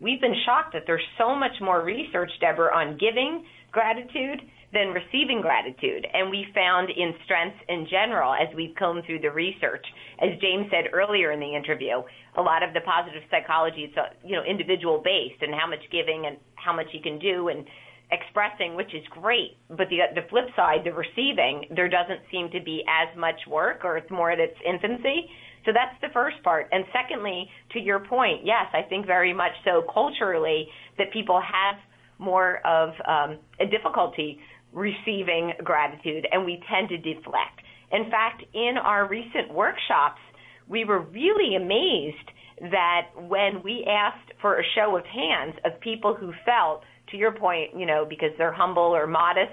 we've 0.00 0.20
been 0.20 0.34
shocked 0.44 0.72
that 0.72 0.82
there's 0.86 1.04
so 1.16 1.36
much 1.36 1.52
more 1.60 1.84
research, 1.84 2.30
Deborah, 2.40 2.74
on 2.76 2.98
giving 2.98 3.44
gratitude 3.70 4.42
than 4.74 4.90
receiving 4.90 5.40
gratitude. 5.40 6.06
And 6.12 6.30
we 6.30 6.46
found 6.52 6.90
in 6.90 7.14
strengths 7.24 7.62
in 7.68 7.86
general 7.88 8.34
as 8.34 8.52
we've 8.54 8.74
combed 8.74 9.04
through 9.06 9.20
the 9.20 9.30
research. 9.30 9.86
As 10.18 10.30
James 10.42 10.66
said 10.70 10.92
earlier 10.92 11.30
in 11.30 11.38
the 11.38 11.54
interview, 11.54 12.02
a 12.36 12.42
lot 12.42 12.62
of 12.62 12.74
the 12.74 12.80
positive 12.80 13.22
psychology 13.30 13.86
is, 13.86 13.96
uh, 13.96 14.10
you 14.26 14.34
know, 14.34 14.42
individual 14.42 15.00
based 15.02 15.40
and 15.40 15.54
how 15.54 15.70
much 15.70 15.80
giving 15.90 16.26
and 16.26 16.36
how 16.56 16.74
much 16.74 16.86
you 16.92 17.00
can 17.00 17.18
do 17.18 17.48
and 17.48 17.64
expressing, 18.10 18.74
which 18.74 18.92
is 18.92 19.06
great. 19.10 19.56
But 19.68 19.88
the 19.88 20.10
the 20.14 20.26
flip 20.28 20.50
side, 20.56 20.82
the 20.84 20.92
receiving, 20.92 21.70
there 21.74 21.88
doesn't 21.88 22.20
seem 22.30 22.50
to 22.50 22.60
be 22.60 22.84
as 22.90 23.08
much 23.16 23.38
work, 23.48 23.84
or 23.84 23.96
it's 23.96 24.10
more 24.10 24.30
at 24.30 24.40
its 24.40 24.56
infancy. 24.66 25.30
So 25.64 25.72
that's 25.72 25.96
the 26.02 26.12
first 26.12 26.42
part. 26.42 26.68
And 26.72 26.84
secondly, 26.92 27.48
to 27.72 27.78
your 27.78 28.00
point, 28.00 28.44
yes, 28.44 28.66
I 28.74 28.82
think 28.82 29.06
very 29.06 29.32
much 29.32 29.52
so 29.64 29.82
culturally 29.92 30.68
that 30.98 31.10
people 31.12 31.40
have 31.40 31.76
more 32.18 32.64
of 32.66 32.90
um, 33.08 33.38
a 33.60 33.66
difficulty 33.66 34.38
receiving 34.74 35.52
gratitude 35.62 36.26
and 36.30 36.44
we 36.44 36.62
tend 36.70 36.88
to 36.90 36.98
deflect. 36.98 37.62
In 37.92 38.10
fact, 38.10 38.42
in 38.52 38.74
our 38.76 39.08
recent 39.08 39.52
workshops, 39.54 40.20
we 40.68 40.84
were 40.84 41.00
really 41.00 41.56
amazed 41.56 42.30
that 42.60 43.08
when 43.16 43.62
we 43.62 43.86
asked 43.88 44.32
for 44.40 44.58
a 44.58 44.62
show 44.74 44.96
of 44.96 45.04
hands 45.06 45.54
of 45.64 45.80
people 45.80 46.14
who 46.14 46.32
felt, 46.44 46.82
to 47.10 47.16
your 47.16 47.32
point, 47.32 47.70
you 47.76 47.86
know, 47.86 48.06
because 48.08 48.30
they're 48.38 48.52
humble 48.52 48.82
or 48.82 49.06
modest, 49.06 49.52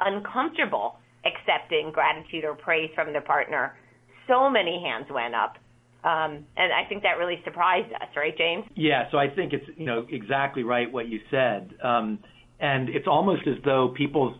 uncomfortable 0.00 0.98
accepting 1.24 1.90
gratitude 1.92 2.44
or 2.44 2.54
praise 2.54 2.90
from 2.94 3.12
their 3.12 3.22
partner, 3.22 3.76
so 4.26 4.48
many 4.48 4.82
hands 4.82 5.06
went 5.10 5.34
up. 5.34 5.56
Um, 6.04 6.46
and 6.56 6.72
I 6.72 6.88
think 6.88 7.02
that 7.02 7.18
really 7.18 7.40
surprised 7.44 7.92
us, 7.92 8.08
right, 8.16 8.36
James? 8.36 8.64
Yeah, 8.76 9.10
so 9.10 9.18
I 9.18 9.28
think 9.28 9.52
it's 9.52 9.64
you 9.76 9.86
know 9.86 10.06
exactly 10.08 10.62
right 10.62 10.90
what 10.90 11.08
you 11.08 11.18
said, 11.30 11.74
um, 11.82 12.20
and 12.60 12.88
it's 12.88 13.08
almost 13.08 13.42
as 13.48 13.56
though 13.64 13.92
people 13.96 14.36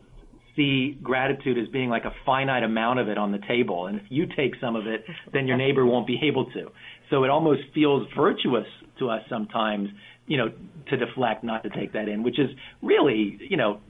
see 0.57 0.99
gratitude 1.03 1.59
as 1.59 1.69
being 1.69 1.91
like 1.91 2.05
a 2.05 2.13
finite 2.25 2.63
amount 2.63 2.99
of 2.99 3.09
it 3.09 3.19
on 3.19 3.31
the 3.31 3.41
table. 3.47 3.87
And 3.87 3.99
if 3.99 4.05
you 4.09 4.27
take 4.27 4.55
some 4.61 4.75
of 4.75 4.87
it, 4.87 5.05
then 5.33 5.47
your 5.47 5.57
neighbor 5.57 5.87
won't 5.87 6.07
be 6.07 6.19
able 6.25 6.47
to. 6.53 6.71
So 7.11 7.25
it 7.25 7.31
almost 7.31 7.61
feels 7.75 8.09
virtuous 8.17 8.67
to 8.99 9.11
us 9.11 9.23
sometimes 9.29 9.91
you 10.27 10.37
know, 10.37 10.53
to 10.91 10.97
deflect, 10.97 11.45
not 11.45 11.63
to 11.63 11.71
take 11.71 11.93
that 11.93 12.09
in, 12.09 12.23
which 12.23 12.39
is 12.39 12.51
really, 12.83 13.39
you 13.49 13.57
know, 13.57 13.81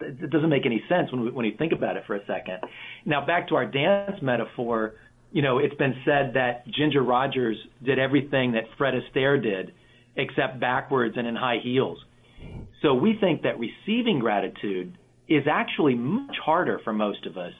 it 0.00 0.30
doesn't 0.30 0.48
make 0.48 0.66
any 0.66 0.82
sense 0.88 1.10
when 1.12 1.22
we, 1.22 1.30
when 1.30 1.44
you 1.44 1.56
think 1.56 1.72
about 1.72 1.96
it 1.96 2.04
for 2.06 2.16
a 2.16 2.26
second. 2.26 2.58
Now 3.04 3.24
back 3.24 3.48
to 3.48 3.56
our 3.56 3.66
dance 3.66 4.20
metaphor, 4.22 4.94
you 5.30 5.42
know, 5.42 5.58
it's 5.58 5.74
been 5.74 5.94
said 6.04 6.32
that 6.34 6.66
Ginger 6.68 7.02
Rogers 7.02 7.56
did 7.84 7.98
everything 7.98 8.52
that 8.52 8.64
Fred 8.76 8.94
Astaire 8.94 9.42
did, 9.42 9.72
except 10.16 10.60
backwards 10.60 11.16
and 11.16 11.26
in 11.26 11.34
high 11.34 11.58
heels. 11.62 11.98
So 12.82 12.94
we 12.94 13.16
think 13.20 13.42
that 13.42 13.58
receiving 13.58 14.18
gratitude 14.18 14.96
is 15.36 15.44
actually 15.50 15.94
much 15.94 16.36
harder 16.44 16.80
for 16.84 16.92
most 16.92 17.26
of 17.26 17.36
us 17.36 17.52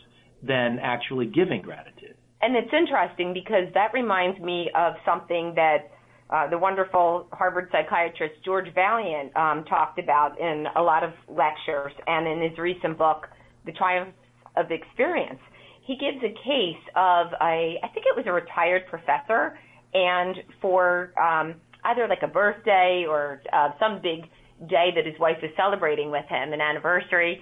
than 0.42 0.78
actually 0.82 1.26
giving 1.26 1.62
gratitude. 1.62 2.14
And 2.40 2.56
it's 2.56 2.72
interesting 2.72 3.32
because 3.32 3.72
that 3.74 3.92
reminds 3.94 4.40
me 4.40 4.70
of 4.74 4.94
something 5.04 5.54
that 5.54 5.92
uh, 6.30 6.48
the 6.48 6.58
wonderful 6.58 7.28
Harvard 7.32 7.68
psychiatrist 7.70 8.34
George 8.44 8.66
Vaillant 8.74 9.36
um, 9.36 9.64
talked 9.64 9.98
about 9.98 10.40
in 10.40 10.66
a 10.76 10.82
lot 10.82 11.04
of 11.04 11.12
lectures 11.28 11.92
and 12.06 12.26
in 12.26 12.48
his 12.48 12.58
recent 12.58 12.98
book, 12.98 13.28
The 13.64 13.72
Triumph 13.72 14.14
of 14.56 14.70
Experience. 14.70 15.38
He 15.86 15.96
gives 15.96 16.18
a 16.24 16.32
case 16.42 16.82
of 16.96 17.26
a, 17.40 17.78
I 17.82 17.88
think 17.92 18.06
it 18.06 18.16
was 18.16 18.24
a 18.26 18.32
retired 18.32 18.86
professor, 18.88 19.58
and 19.94 20.36
for 20.60 21.12
um, 21.20 21.54
either 21.84 22.08
like 22.08 22.22
a 22.22 22.28
birthday 22.28 23.04
or 23.08 23.42
uh, 23.52 23.70
some 23.78 24.00
big 24.02 24.28
day 24.68 24.90
that 24.94 25.04
his 25.04 25.18
wife 25.20 25.36
was 25.42 25.50
celebrating 25.56 26.10
with 26.10 26.24
him, 26.28 26.52
an 26.52 26.60
anniversary, 26.60 27.40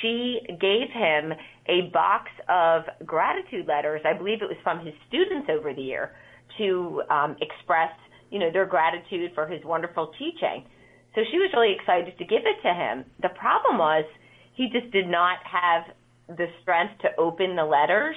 she 0.00 0.40
gave 0.48 0.90
him 0.92 1.32
a 1.66 1.90
box 1.92 2.30
of 2.48 2.82
gratitude 3.06 3.66
letters. 3.66 4.00
I 4.04 4.16
believe 4.16 4.42
it 4.42 4.48
was 4.48 4.58
from 4.62 4.84
his 4.84 4.94
students 5.08 5.48
over 5.50 5.72
the 5.72 5.82
year 5.82 6.12
to 6.58 7.02
um, 7.10 7.36
express, 7.40 7.92
you 8.30 8.38
know, 8.38 8.50
their 8.52 8.66
gratitude 8.66 9.32
for 9.34 9.46
his 9.46 9.64
wonderful 9.64 10.12
teaching. 10.18 10.64
So 11.14 11.22
she 11.30 11.38
was 11.38 11.50
really 11.54 11.74
excited 11.74 12.16
to 12.18 12.24
give 12.24 12.42
it 12.44 12.62
to 12.62 12.74
him. 12.74 13.04
The 13.22 13.30
problem 13.30 13.78
was 13.78 14.04
he 14.54 14.68
just 14.72 14.92
did 14.92 15.08
not 15.08 15.38
have 15.44 16.36
the 16.36 16.46
strength 16.62 17.00
to 17.02 17.08
open 17.18 17.56
the 17.56 17.64
letters. 17.64 18.16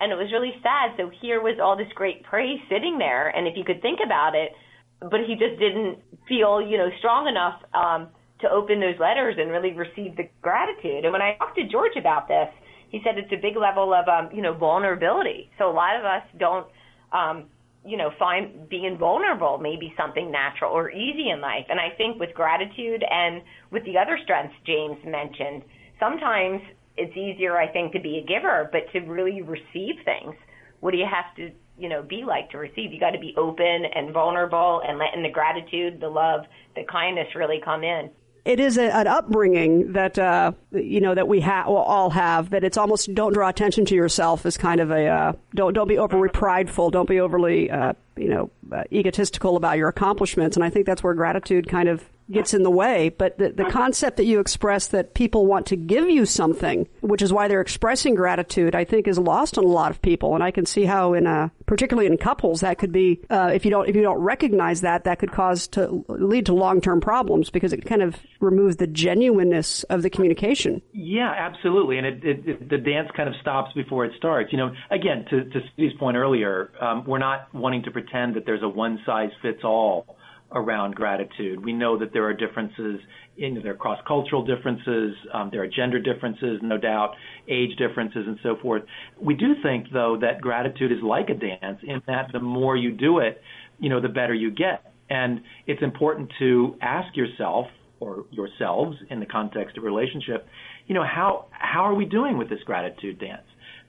And 0.00 0.12
it 0.12 0.16
was 0.16 0.32
really 0.32 0.54
sad. 0.62 0.96
So 0.96 1.10
here 1.20 1.42
was 1.42 1.58
all 1.62 1.76
this 1.76 1.92
great 1.94 2.22
praise 2.22 2.58
sitting 2.70 2.98
there. 2.98 3.28
And 3.28 3.46
if 3.46 3.56
you 3.56 3.64
could 3.64 3.82
think 3.82 4.00
about 4.04 4.34
it, 4.34 4.52
but 5.00 5.20
he 5.26 5.34
just 5.34 5.58
didn't 5.58 5.98
feel, 6.28 6.60
you 6.60 6.78
know, 6.78 6.88
strong 6.98 7.26
enough 7.26 7.60
um, 7.74 8.08
to 8.42 8.50
open 8.50 8.80
those 8.80 8.98
letters 8.98 9.36
and 9.38 9.50
really 9.50 9.72
receive 9.72 10.16
the 10.16 10.28
gratitude. 10.42 11.04
And 11.04 11.12
when 11.12 11.22
I 11.22 11.36
talked 11.38 11.56
to 11.56 11.66
George 11.66 11.96
about 11.96 12.28
this, 12.28 12.48
he 12.90 13.00
said 13.04 13.18
it's 13.18 13.32
a 13.32 13.40
big 13.40 13.56
level 13.56 13.94
of, 13.94 14.08
um, 14.08 14.30
you 14.34 14.42
know, 14.42 14.52
vulnerability. 14.52 15.50
So 15.58 15.70
a 15.70 15.72
lot 15.72 15.96
of 15.96 16.04
us 16.04 16.22
don't, 16.38 16.66
um, 17.12 17.44
you 17.84 17.96
know, 17.96 18.10
find 18.18 18.68
being 18.68 18.98
vulnerable 18.98 19.58
maybe 19.58 19.94
something 19.96 20.30
natural 20.30 20.72
or 20.72 20.90
easy 20.90 21.30
in 21.30 21.40
life. 21.40 21.66
And 21.68 21.80
I 21.80 21.90
think 21.96 22.18
with 22.18 22.34
gratitude 22.34 23.02
and 23.08 23.42
with 23.70 23.84
the 23.84 23.96
other 23.96 24.18
strengths 24.22 24.54
James 24.66 24.98
mentioned, 25.04 25.62
sometimes 25.98 26.60
it's 26.96 27.16
easier, 27.16 27.56
I 27.56 27.68
think, 27.68 27.92
to 27.92 28.00
be 28.00 28.18
a 28.18 28.26
giver, 28.26 28.68
but 28.72 28.90
to 28.92 29.00
really 29.06 29.40
receive 29.40 29.94
things, 30.04 30.34
what 30.80 30.90
do 30.90 30.98
you 30.98 31.06
have 31.06 31.34
to, 31.36 31.50
you 31.78 31.88
know, 31.88 32.02
be 32.02 32.24
like 32.26 32.50
to 32.50 32.58
receive? 32.58 32.92
You 32.92 33.00
got 33.00 33.12
to 33.12 33.20
be 33.20 33.34
open 33.38 33.84
and 33.94 34.12
vulnerable 34.12 34.82
and 34.86 34.98
letting 34.98 35.22
the 35.22 35.30
gratitude, 35.30 36.00
the 36.00 36.08
love, 36.08 36.40
the 36.74 36.84
kindness 36.90 37.28
really 37.34 37.60
come 37.64 37.84
in 37.84 38.10
it 38.50 38.58
is 38.58 38.78
a, 38.78 38.92
an 38.96 39.06
upbringing 39.06 39.92
that 39.92 40.18
uh, 40.18 40.50
you 40.72 41.00
know 41.00 41.14
that 41.14 41.28
we 41.28 41.40
ha- 41.40 41.62
all 41.66 42.10
have. 42.10 42.50
That 42.50 42.64
it's 42.64 42.76
almost 42.76 43.14
don't 43.14 43.32
draw 43.32 43.48
attention 43.48 43.84
to 43.86 43.94
yourself 43.94 44.44
as 44.44 44.56
kind 44.56 44.80
of 44.80 44.90
a 44.90 45.06
uh, 45.06 45.32
don't 45.54 45.72
don't 45.72 45.86
be 45.86 45.98
overly 45.98 46.30
prideful, 46.30 46.90
don't 46.90 47.08
be 47.08 47.20
overly 47.20 47.70
uh, 47.70 47.92
you 48.16 48.28
know 48.28 48.50
uh, 48.72 48.82
egotistical 48.92 49.56
about 49.56 49.78
your 49.78 49.88
accomplishments. 49.88 50.56
And 50.56 50.64
I 50.64 50.70
think 50.70 50.84
that's 50.84 51.00
where 51.00 51.14
gratitude 51.14 51.68
kind 51.68 51.88
of 51.88 52.04
gets 52.32 52.54
in 52.54 52.62
the 52.62 52.70
way. 52.70 53.08
But 53.10 53.38
the, 53.38 53.50
the 53.50 53.64
concept 53.64 54.16
that 54.16 54.24
you 54.24 54.40
express 54.40 54.88
that 54.88 55.14
people 55.14 55.46
want 55.46 55.66
to 55.66 55.76
give 55.76 56.08
you 56.08 56.26
something, 56.26 56.88
which 57.00 57.22
is 57.22 57.32
why 57.32 57.48
they're 57.48 57.60
expressing 57.60 58.14
gratitude, 58.14 58.74
I 58.74 58.84
think 58.84 59.08
is 59.08 59.18
lost 59.18 59.58
on 59.58 59.64
a 59.64 59.68
lot 59.68 59.90
of 59.90 60.00
people. 60.02 60.34
And 60.34 60.42
I 60.42 60.50
can 60.50 60.66
see 60.66 60.84
how 60.84 61.14
in 61.14 61.26
a, 61.26 61.50
particularly 61.66 62.06
in 62.06 62.16
couples, 62.16 62.60
that 62.60 62.78
could 62.78 62.92
be, 62.92 63.20
uh, 63.30 63.50
if 63.52 63.64
you 63.64 63.70
don't, 63.70 63.88
if 63.88 63.96
you 63.96 64.02
don't 64.02 64.20
recognize 64.20 64.80
that, 64.82 65.04
that 65.04 65.18
could 65.18 65.32
cause 65.32 65.68
to 65.68 66.04
lead 66.08 66.46
to 66.46 66.54
long-term 66.54 67.00
problems 67.00 67.50
because 67.50 67.72
it 67.72 67.84
kind 67.84 68.02
of 68.02 68.16
removes 68.40 68.76
the 68.76 68.86
genuineness 68.86 69.82
of 69.84 70.02
the 70.02 70.10
communication. 70.10 70.82
Yeah, 70.92 71.32
absolutely. 71.36 71.98
And 71.98 72.06
it, 72.06 72.24
it, 72.24 72.48
it, 72.48 72.68
the 72.68 72.78
dance 72.78 73.08
kind 73.16 73.28
of 73.28 73.34
stops 73.40 73.72
before 73.74 74.04
it 74.04 74.12
starts. 74.16 74.52
You 74.52 74.58
know, 74.58 74.74
again, 74.90 75.26
to, 75.30 75.44
to 75.44 75.60
Steve's 75.72 75.94
point 75.94 76.16
earlier, 76.16 76.70
um, 76.80 77.04
we're 77.04 77.18
not 77.18 77.52
wanting 77.54 77.82
to 77.84 77.90
pretend 77.90 78.34
that 78.36 78.46
there's 78.46 78.62
a 78.62 78.68
one 78.68 79.00
size 79.04 79.30
fits 79.42 79.60
all 79.64 80.16
around 80.52 80.94
gratitude. 80.94 81.64
We 81.64 81.72
know 81.72 81.98
that 81.98 82.12
there 82.12 82.24
are 82.24 82.34
differences 82.34 83.00
in 83.38 83.60
there 83.62 83.72
are 83.72 83.76
cross-cultural 83.76 84.44
differences, 84.44 85.14
um, 85.32 85.48
there 85.50 85.62
are 85.62 85.66
gender 85.66 85.98
differences, 85.98 86.60
no 86.62 86.76
doubt, 86.76 87.14
age 87.48 87.76
differences, 87.78 88.24
and 88.26 88.38
so 88.42 88.56
forth. 88.60 88.82
We 89.18 89.34
do 89.34 89.54
think, 89.62 89.86
though, 89.92 90.18
that 90.20 90.40
gratitude 90.42 90.92
is 90.92 90.98
like 91.02 91.30
a 91.30 91.34
dance 91.34 91.78
in 91.82 92.02
that 92.06 92.30
the 92.32 92.40
more 92.40 92.76
you 92.76 92.92
do 92.92 93.18
it, 93.18 93.40
you 93.78 93.88
know, 93.88 94.00
the 94.00 94.08
better 94.08 94.34
you 94.34 94.50
get. 94.50 94.92
And 95.08 95.40
it's 95.66 95.82
important 95.82 96.30
to 96.38 96.76
ask 96.82 97.16
yourself 97.16 97.66
or 97.98 98.24
yourselves 98.30 98.96
in 99.10 99.20
the 99.20 99.26
context 99.26 99.76
of 99.76 99.84
relationship, 99.84 100.46
you 100.86 100.94
know, 100.94 101.04
how 101.04 101.46
how 101.50 101.80
are 101.80 101.94
we 101.94 102.04
doing 102.04 102.38
with 102.38 102.48
this 102.48 102.60
gratitude 102.64 103.18
dance? 103.18 103.46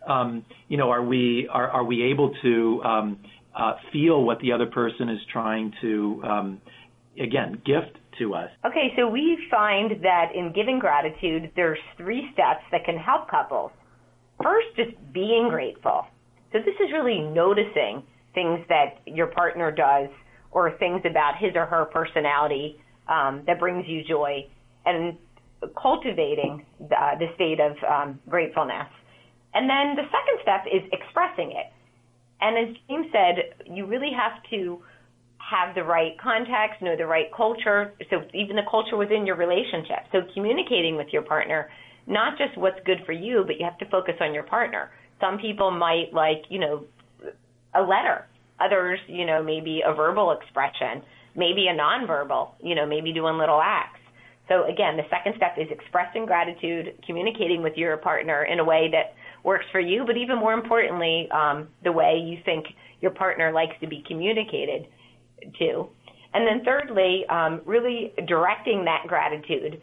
Um, 0.08 0.46
you 0.68 0.78
know, 0.78 0.90
are 0.90 1.04
we 1.04 1.48
are 1.52 1.70
are 1.70 1.84
we 1.84 2.04
able 2.12 2.34
to 2.42 2.82
um, 2.84 3.20
uh, 3.56 3.74
feel 3.92 4.24
what 4.24 4.40
the 4.40 4.52
other 4.52 4.66
person 4.66 5.10
is 5.10 5.20
trying 5.32 5.74
to, 5.82 6.22
um, 6.24 6.62
again, 7.20 7.62
gift 7.66 7.98
to 8.20 8.34
us. 8.34 8.50
Okay, 8.66 8.94
so 8.98 9.08
we 9.08 9.38
find 9.50 10.04
that 10.04 10.32
in 10.36 10.54
giving 10.54 10.80
gratitude, 10.80 11.52
there's 11.56 11.80
three 11.98 12.30
steps 12.34 12.64
that 12.72 12.86
can 12.86 12.98
help 12.98 13.30
couples. 13.30 13.72
First, 14.44 14.68
just 14.76 14.92
being 15.14 15.50
grateful. 15.50 16.06
So 16.52 16.60
this 16.60 16.76
is 16.76 16.92
really 16.92 17.20
noticing 17.20 18.04
things 18.34 18.60
that 18.70 19.00
your 19.06 19.28
partner 19.28 19.72
does 19.72 20.10
or 20.52 20.72
things 20.78 21.02
about 21.10 21.38
his 21.38 21.52
or 21.56 21.66
her 21.66 21.86
personality 21.86 22.80
um, 23.08 23.44
that 23.48 23.60
brings 23.60 23.86
you 23.88 24.04
joy 24.04 24.48
and 24.86 25.18
cultivating 25.82 26.66
the, 26.90 26.96
uh, 26.96 27.18
the 27.20 27.28
state 27.36 27.60
of 27.60 27.76
um, 27.88 28.20
gratefulness. 28.28 28.88
And 29.54 29.70
then 29.70 29.96
the 29.96 30.04
second 30.10 30.40
step 30.42 30.66
is 30.66 30.82
expressing 30.92 31.52
it. 31.52 31.72
And 32.42 32.58
as 32.58 32.76
James 32.88 33.08
said, 33.12 33.70
you 33.72 33.86
really 33.86 34.12
have 34.16 34.42
to 34.50 34.82
have 35.38 35.76
the 35.76 35.84
right 35.84 36.20
context, 36.20 36.82
know 36.82 36.96
the 36.96 37.06
right 37.06 37.28
culture. 37.36 37.94
So 38.10 38.24
even 38.34 38.56
the 38.56 38.64
culture 38.70 38.98
within 38.98 39.26
your 39.26 39.36
relationship. 39.36 40.08
So 40.12 40.22
communicating 40.34 40.96
with 40.96 41.08
your 41.12 41.22
partner, 41.22 41.70
not 42.08 42.38
just 42.38 42.58
what's 42.58 42.80
good 42.86 43.00
for 43.06 43.12
you, 43.12 43.44
but 43.46 43.60
you 43.60 43.66
have 43.66 43.78
to 43.80 43.86
focus 43.90 44.16
on 44.22 44.34
your 44.34 44.44
partner. 44.44 44.92
Some 45.20 45.38
people 45.38 45.72
might 45.72 46.14
like, 46.14 46.44
you 46.50 46.60
know, 46.60 46.86
a 47.76 47.82
letter. 47.82 48.26
Others, 48.60 49.00
you 49.08 49.26
know, 49.26 49.42
maybe 49.44 49.82
a 49.86 49.94
verbal 49.94 50.32
expression, 50.32 51.02
maybe 51.36 51.68
a 51.68 51.76
nonverbal, 51.76 52.52
you 52.62 52.76
know, 52.76 52.86
maybe 52.86 53.12
doing 53.12 53.38
little 53.38 53.62
acts. 53.62 54.00
So 54.48 54.66
again, 54.66 54.98
the 54.98 55.04
second 55.10 55.34
step 55.38 55.56
is 55.58 55.68
expressing 55.72 56.26
gratitude, 56.26 56.94
communicating 57.06 57.64
with 57.64 57.74
your 57.76 57.98
partner 57.98 58.44
in 58.44 58.60
a 58.60 58.64
way 58.64 58.90
that 58.92 59.16
works 59.44 59.66
for 59.72 59.80
you, 59.80 60.04
but 60.06 60.18
even 60.18 60.38
more 60.38 60.54
importantly, 60.54 61.28
um, 61.32 61.68
the 61.84 61.92
way 61.92 62.18
you 62.24 62.38
think 62.46 62.66
your 63.02 63.12
partner 63.12 63.52
likes 63.52 63.76
to 63.82 63.88
be 63.88 64.04
communicated 64.08 64.88
to. 65.60 65.88
And 66.34 66.48
then 66.48 66.64
thirdly, 66.64 67.26
um, 67.30 67.62
really 67.66 68.14
directing 68.28 68.86
that 68.86 69.06
gratitude 69.08 69.82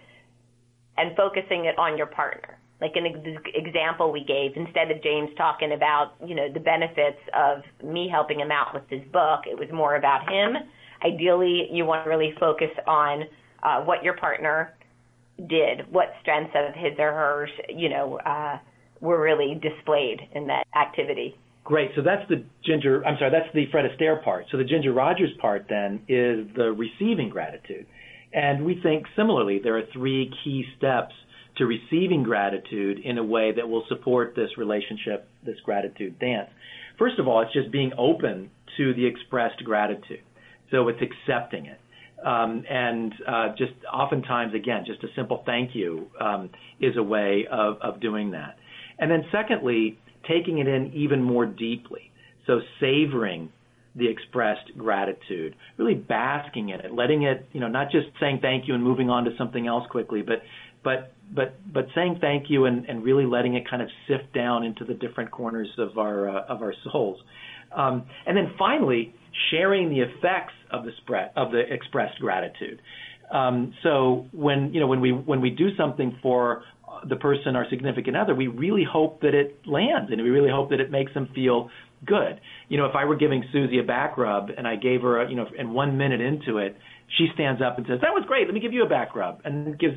and 0.97 1.17
focusing 1.17 1.67
it 1.67 1.79
on 1.79 1.97
your 1.97 2.07
partner. 2.07 2.59
Like 2.81 2.93
an 2.95 3.07
ex- 3.07 3.51
example 3.55 4.13
we 4.13 4.25
gave, 4.25 4.57
instead 4.57 4.91
of 4.91 5.03
James 5.03 5.31
talking 5.37 5.73
about, 5.73 6.13
you 6.25 6.35
know, 6.35 6.51
the 6.53 6.61
benefits 6.61 7.19
of 7.35 7.63
me 7.85 8.09
helping 8.09 8.41
him 8.41 8.53
out 8.53 8.73
with 8.73 8.85
his 8.89 9.03
book, 9.13 9.41
it 9.47 9.59
was 9.59 9.69
more 9.73 9.97
about 9.97 10.31
him. 10.31 10.57
Ideally, 11.05 11.69
you 11.73 11.85
want 11.85 12.05
to 12.05 12.11
really 12.11 12.35
focus 12.39 12.71
on 12.87 13.25
uh, 13.63 13.83
what 13.83 14.05
your 14.05 14.17
partner 14.17 14.75
did, 15.49 15.93
what 15.93 16.15
strengths 16.23 16.55
of 16.55 16.75
his 16.75 16.93
or 16.99 17.13
hers, 17.13 17.51
you 17.69 17.89
know, 17.89 18.19
uh, 18.19 18.59
were 19.01 19.21
really 19.21 19.61
displayed 19.61 20.21
in 20.33 20.47
that 20.49 20.65
activity. 20.77 21.37
Great. 21.65 21.91
So 21.97 22.03
that's 22.03 22.27
the 22.29 22.45
Ginger, 22.65 23.05
I'm 23.05 23.19
sorry, 23.19 23.31
that's 23.31 23.53
the 23.55 23.67
Fred 23.71 23.85
Astaire 23.85 24.23
part. 24.23 24.47
So 24.51 24.57
the 24.57 24.65
Ginger 24.65 24.93
Rogers 24.93 25.31
part 25.41 25.67
then 25.69 26.01
is 26.09 26.47
the 26.57 26.73
receiving 26.73 27.29
gratitude. 27.29 27.87
And 28.33 28.65
we 28.65 28.81
think 28.83 29.07
similarly, 29.17 29.61
there 29.63 29.77
are 29.77 29.85
three 29.93 30.31
key 30.45 30.65
steps 30.77 31.15
to 31.57 31.67
receiving 31.67 32.23
gratitude 32.23 33.01
in 33.05 33.19
a 33.19 33.25
way 33.25 33.53
that 33.53 33.69
will 33.69 33.85
support 33.89 34.35
this 34.35 34.51
relationship, 34.57 35.29
this 35.45 35.57
gratitude 35.65 36.19
dance. 36.19 36.49
First 36.99 37.19
of 37.19 37.29
all, 37.29 37.41
it's 37.43 37.53
just 37.53 37.71
being 37.71 37.93
open 37.99 38.51
to 38.77 38.95
the 38.95 39.07
expressed 39.07 39.63
gratitude. 39.65 40.23
So 40.71 40.89
it's 40.89 41.01
accepting 41.03 41.67
it. 41.67 41.79
Um, 42.25 42.65
and 42.69 43.15
uh, 43.27 43.49
just 43.57 43.73
oftentimes, 43.93 44.55
again, 44.55 44.85
just 44.87 45.03
a 45.05 45.09
simple 45.15 45.43
thank 45.47 45.75
you 45.75 46.09
um, 46.21 46.51
is 46.81 46.97
a 46.97 47.03
way 47.03 47.47
of, 47.51 47.79
of 47.81 48.01
doing 48.01 48.33
that. 48.33 48.58
And 48.99 49.11
then 49.11 49.25
secondly, 49.31 49.99
taking 50.27 50.59
it 50.59 50.69
in 50.69 50.93
even 50.95 51.23
more 51.23 51.47
deeply. 51.47 52.11
So 52.47 52.61
savoring 52.81 53.53
the 53.95 54.09
expressed 54.09 54.77
gratitude, 54.77 55.55
really 55.77 55.95
basking 55.95 56.71
in 56.71 56.81
it, 56.81 56.93
letting 56.93 57.23
it, 57.23 57.47
you 57.53 57.61
know, 57.61 57.69
not 57.69 57.91
just 57.91 58.07
saying 58.21 58.39
thank 58.41 58.69
you 58.69 58.75
and 58.75 58.83
moving 58.83 59.11
on 59.11 59.25
to 59.25 59.31
something 59.37 59.67
else 59.67 59.85
quickly, 59.91 60.23
but 60.23 60.43
but 60.85 61.13
but 61.35 61.55
but 61.73 61.87
saying 61.95 62.19
thank 62.21 62.49
you 62.49 62.65
and, 62.67 62.87
and 62.87 63.03
really 63.03 63.27
letting 63.27 63.55
it 63.55 63.69
kind 63.69 63.83
of 63.83 63.89
sift 64.07 64.33
down 64.35 64.65
into 64.65 64.85
the 64.85 64.95
different 64.95 65.31
corners 65.31 65.69
of 65.79 65.99
our 65.99 66.29
uh, 66.29 66.45
of 66.49 66.63
our 66.63 66.75
souls, 66.85 67.21
um, 67.77 68.07
and 68.27 68.37
then 68.37 68.53
finally 68.59 69.15
sharing 69.51 69.91
the 69.91 70.01
effects 70.01 70.55
of 70.71 70.85
the 70.85 70.93
spread 71.03 71.31
of 71.37 71.51
the 71.51 71.61
expressed 71.73 72.19
gratitude. 72.21 72.81
Um, 73.33 73.75
so 73.83 74.27
when 74.33 74.73
you 74.73 74.81
know 74.81 74.87
when 74.87 75.01
we 75.01 75.13
when 75.13 75.41
we 75.41 75.51
do 75.51 75.77
something 75.77 76.17
for 76.23 76.63
the 77.09 77.17
person, 77.17 77.57
our 77.57 77.67
significant 77.71 78.17
other, 78.17 78.35
we 78.35 78.47
really 78.47 78.85
hope 78.85 79.21
that 79.23 79.35
it 79.35 79.59
lands 79.67 80.11
and 80.11 80.23
we 80.23 80.31
really 80.31 80.51
hope 80.51 80.71
that 80.71 80.81
it 80.81 80.91
makes 80.91 81.13
them 81.15 81.29
feel 81.35 81.71
good. 82.07 82.41
You 82.69 82.79
know, 82.79 82.87
if 82.87 82.95
I 82.95 83.05
were 83.05 83.17
giving 83.17 83.45
Susie 83.53 83.79
a 83.79 83.83
back 83.83 84.17
rub 84.17 84.51
and 84.57 84.67
I 84.67 84.77
gave 84.77 85.03
her, 85.03 85.23
a, 85.23 85.31
you 85.31 85.37
know, 85.37 85.47
and 85.59 85.73
one 85.73 85.97
minute 85.97 86.21
into 86.21 86.59
it, 86.59 86.77
she 87.17 87.29
stands 87.35 87.63
up 87.63 87.79
and 87.79 87.87
says, 87.87 88.01
"That 88.03 88.13
was 88.13 88.25
great. 88.27 88.47
Let 88.47 88.55
me 88.55 88.61
give 88.61 88.73
you 88.73 88.85
a 88.85 88.89
back 88.89 89.15
rub," 89.15 89.41
and 89.45 89.79
gives. 89.79 89.97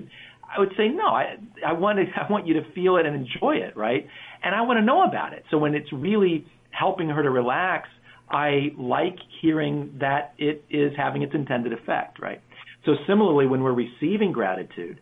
I 0.56 0.60
would 0.60 0.72
say 0.78 0.90
no. 0.90 1.08
I 1.08 1.36
I 1.66 1.74
want 1.74 2.00
to 2.00 2.06
I 2.22 2.32
want 2.32 2.48
you 2.48 2.56
to 2.56 2.72
feel 2.74 2.98
it 2.98 3.06
and 3.06 3.16
enjoy 3.16 3.56
it, 3.56 3.76
right? 3.76 4.08
And 4.44 4.56
I 4.56 4.62
want 4.62 4.78
to 4.78 4.86
know 4.86 5.04
about 5.04 5.34
it. 5.34 5.44
So 5.52 5.58
when 5.58 5.76
it's 5.76 5.92
really 5.92 6.46
helping 6.72 7.10
her 7.10 7.22
to 7.22 7.30
relax, 7.30 7.90
I 8.30 8.72
like 8.78 9.18
hearing 9.42 9.98
that 10.00 10.34
it 10.38 10.64
is 10.70 10.94
having 10.96 11.22
its 11.22 11.34
intended 11.36 11.74
effect, 11.74 12.20
right? 12.22 12.42
So 12.86 12.94
similarly, 13.06 13.46
when 13.46 13.62
we're 13.62 13.74
receiving 13.74 14.32
gratitude, 14.32 15.00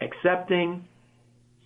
accepting, 0.00 0.84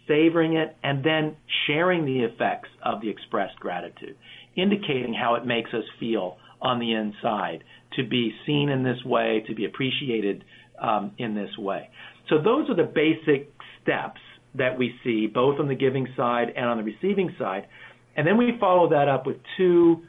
savoring 0.08 0.56
it, 0.56 0.76
and 0.82 1.04
then 1.04 1.36
sharing 1.66 2.04
the 2.04 2.20
effects 2.20 2.70
of 2.82 3.00
the 3.00 3.08
expressed 3.08 3.60
gratitude, 3.60 4.16
indicating 4.56 5.14
how 5.14 5.36
it 5.36 5.46
makes 5.46 5.72
us 5.72 5.84
feel 6.00 6.38
on 6.60 6.80
the 6.80 6.92
inside, 6.92 7.62
to 7.96 8.02
be 8.02 8.32
seen 8.44 8.68
in 8.68 8.82
this 8.82 9.04
way, 9.04 9.44
to 9.46 9.54
be 9.54 9.64
appreciated 9.64 10.42
um, 10.82 11.12
in 11.18 11.34
this 11.34 11.56
way. 11.56 11.88
So 12.28 12.38
those 12.38 12.68
are 12.68 12.74
the 12.74 12.82
basic 12.82 13.52
steps 13.82 14.20
that 14.54 14.76
we 14.76 14.94
see 15.04 15.26
both 15.26 15.60
on 15.60 15.68
the 15.68 15.74
giving 15.74 16.08
side 16.16 16.48
and 16.56 16.66
on 16.66 16.78
the 16.78 16.82
receiving 16.82 17.34
side. 17.38 17.66
And 18.16 18.26
then 18.26 18.36
we 18.36 18.52
follow 18.58 18.90
that 18.90 19.08
up 19.08 19.26
with 19.26 19.36
two 19.56 20.02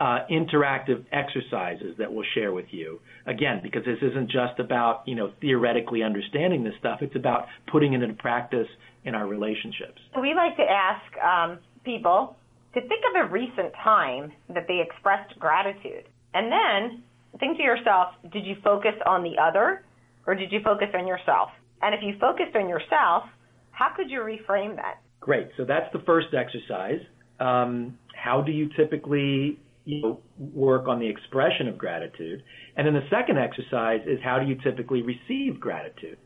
uh, 0.00 0.20
interactive 0.30 1.04
exercises 1.12 1.96
that 1.98 2.12
we'll 2.12 2.26
share 2.34 2.52
with 2.52 2.66
you. 2.70 3.00
Again, 3.26 3.60
because 3.62 3.84
this 3.84 3.98
isn't 4.00 4.30
just 4.30 4.58
about 4.58 5.02
you 5.06 5.14
know 5.14 5.32
theoretically 5.40 6.02
understanding 6.02 6.64
this 6.64 6.74
stuff; 6.78 6.98
it's 7.02 7.16
about 7.16 7.46
putting 7.70 7.94
it 7.94 8.02
into 8.02 8.14
practice 8.14 8.68
in 9.04 9.14
our 9.14 9.26
relationships. 9.26 10.00
We 10.20 10.34
like 10.34 10.56
to 10.56 10.62
ask 10.62 11.18
um, 11.22 11.58
people 11.84 12.36
to 12.74 12.80
think 12.80 13.02
of 13.10 13.26
a 13.26 13.32
recent 13.32 13.72
time 13.82 14.32
that 14.48 14.66
they 14.68 14.80
expressed 14.80 15.38
gratitude, 15.38 16.04
and 16.34 16.52
then 16.52 17.02
think 17.40 17.56
to 17.56 17.62
yourself: 17.62 18.14
Did 18.32 18.46
you 18.46 18.56
focus 18.62 18.94
on 19.04 19.22
the 19.22 19.34
other, 19.40 19.84
or 20.26 20.34
did 20.34 20.52
you 20.52 20.60
focus 20.62 20.88
on 20.94 21.06
yourself? 21.06 21.50
And 21.82 21.94
if 21.94 22.00
you 22.02 22.14
focused 22.20 22.56
on 22.56 22.68
yourself, 22.68 23.24
how 23.72 23.92
could 23.96 24.10
you 24.10 24.20
reframe 24.20 24.76
that? 24.76 25.00
Great. 25.20 25.48
So 25.56 25.64
that's 25.64 25.92
the 25.92 26.00
first 26.00 26.28
exercise. 26.34 27.00
Um, 27.38 27.96
how 28.14 28.42
do 28.42 28.50
you 28.50 28.68
typically 28.76 29.58
you 29.88 30.02
know, 30.02 30.20
work 30.38 30.86
on 30.86 31.00
the 31.00 31.08
expression 31.08 31.66
of 31.66 31.78
gratitude. 31.78 32.42
And 32.76 32.86
then 32.86 32.92
the 32.92 33.08
second 33.08 33.38
exercise 33.38 34.00
is 34.06 34.18
how 34.22 34.38
do 34.38 34.46
you 34.46 34.54
typically 34.62 35.00
receive 35.00 35.58
gratitude? 35.58 36.18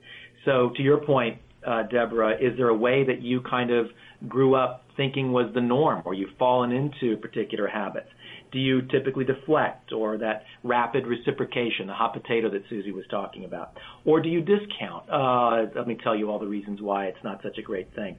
So 0.44 0.72
to 0.76 0.82
your 0.82 0.98
point, 0.98 1.38
uh, 1.64 1.84
Deborah, 1.84 2.34
is 2.40 2.56
there 2.56 2.70
a 2.70 2.76
way 2.76 3.04
that 3.04 3.22
you 3.22 3.40
kind 3.48 3.70
of 3.70 3.86
grew 4.26 4.56
up 4.56 4.84
thinking 4.96 5.30
was 5.30 5.48
the 5.54 5.60
norm 5.60 6.02
or 6.04 6.12
you've 6.12 6.36
fallen 6.40 6.72
into 6.72 7.16
particular 7.18 7.68
habits? 7.68 8.08
Do 8.50 8.58
you 8.58 8.82
typically 8.82 9.24
deflect 9.24 9.92
or 9.92 10.18
that 10.18 10.42
rapid 10.64 11.06
reciprocation, 11.06 11.86
the 11.86 11.94
hot 11.94 12.14
potato 12.14 12.50
that 12.50 12.62
Susie 12.68 12.90
was 12.90 13.04
talking 13.12 13.44
about? 13.44 13.74
Or 14.04 14.20
do 14.20 14.28
you 14.28 14.40
discount? 14.40 15.08
Uh, 15.08 15.70
let 15.76 15.86
me 15.86 15.96
tell 16.02 16.16
you 16.16 16.30
all 16.30 16.40
the 16.40 16.48
reasons 16.48 16.82
why 16.82 17.06
it's 17.06 17.22
not 17.22 17.40
such 17.44 17.58
a 17.58 17.62
great 17.62 17.94
thing. 17.94 18.16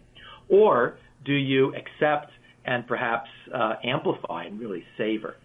Or 0.48 0.98
do 1.26 1.34
you 1.34 1.76
accept 1.76 2.32
and 2.66 2.88
perhaps 2.88 3.30
uh, 3.54 3.76
amplify 3.84 4.46
and 4.46 4.60
really 4.60 4.84
savor. 4.98 5.36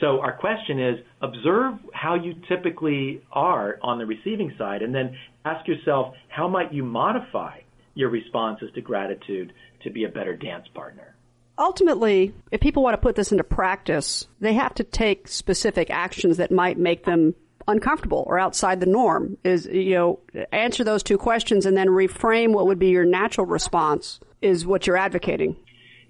So 0.00 0.20
our 0.20 0.36
question 0.36 0.80
is 0.80 0.98
observe 1.22 1.74
how 1.92 2.14
you 2.14 2.34
typically 2.48 3.22
are 3.32 3.78
on 3.82 3.98
the 3.98 4.06
receiving 4.06 4.52
side 4.58 4.82
and 4.82 4.94
then 4.94 5.16
ask 5.44 5.66
yourself 5.68 6.14
how 6.28 6.48
might 6.48 6.72
you 6.72 6.84
modify 6.84 7.60
your 7.94 8.10
responses 8.10 8.70
to 8.74 8.80
gratitude 8.80 9.52
to 9.84 9.90
be 9.90 10.04
a 10.04 10.08
better 10.08 10.36
dance 10.36 10.66
partner. 10.74 11.14
Ultimately, 11.56 12.34
if 12.50 12.60
people 12.60 12.82
want 12.82 12.94
to 12.94 13.00
put 13.00 13.14
this 13.14 13.30
into 13.30 13.44
practice, 13.44 14.26
they 14.40 14.54
have 14.54 14.74
to 14.74 14.84
take 14.84 15.28
specific 15.28 15.90
actions 15.90 16.38
that 16.38 16.50
might 16.50 16.76
make 16.76 17.04
them 17.04 17.34
uncomfortable 17.68 18.24
or 18.26 18.38
outside 18.38 18.80
the 18.80 18.86
norm 18.86 19.38
is 19.42 19.66
you 19.66 19.94
know 19.94 20.20
answer 20.52 20.84
those 20.84 21.02
two 21.02 21.16
questions 21.16 21.64
and 21.64 21.74
then 21.74 21.88
reframe 21.88 22.52
what 22.52 22.66
would 22.66 22.78
be 22.78 22.88
your 22.88 23.06
natural 23.06 23.46
response 23.46 24.20
is 24.42 24.66
what 24.66 24.86
you're 24.86 24.98
advocating 24.98 25.56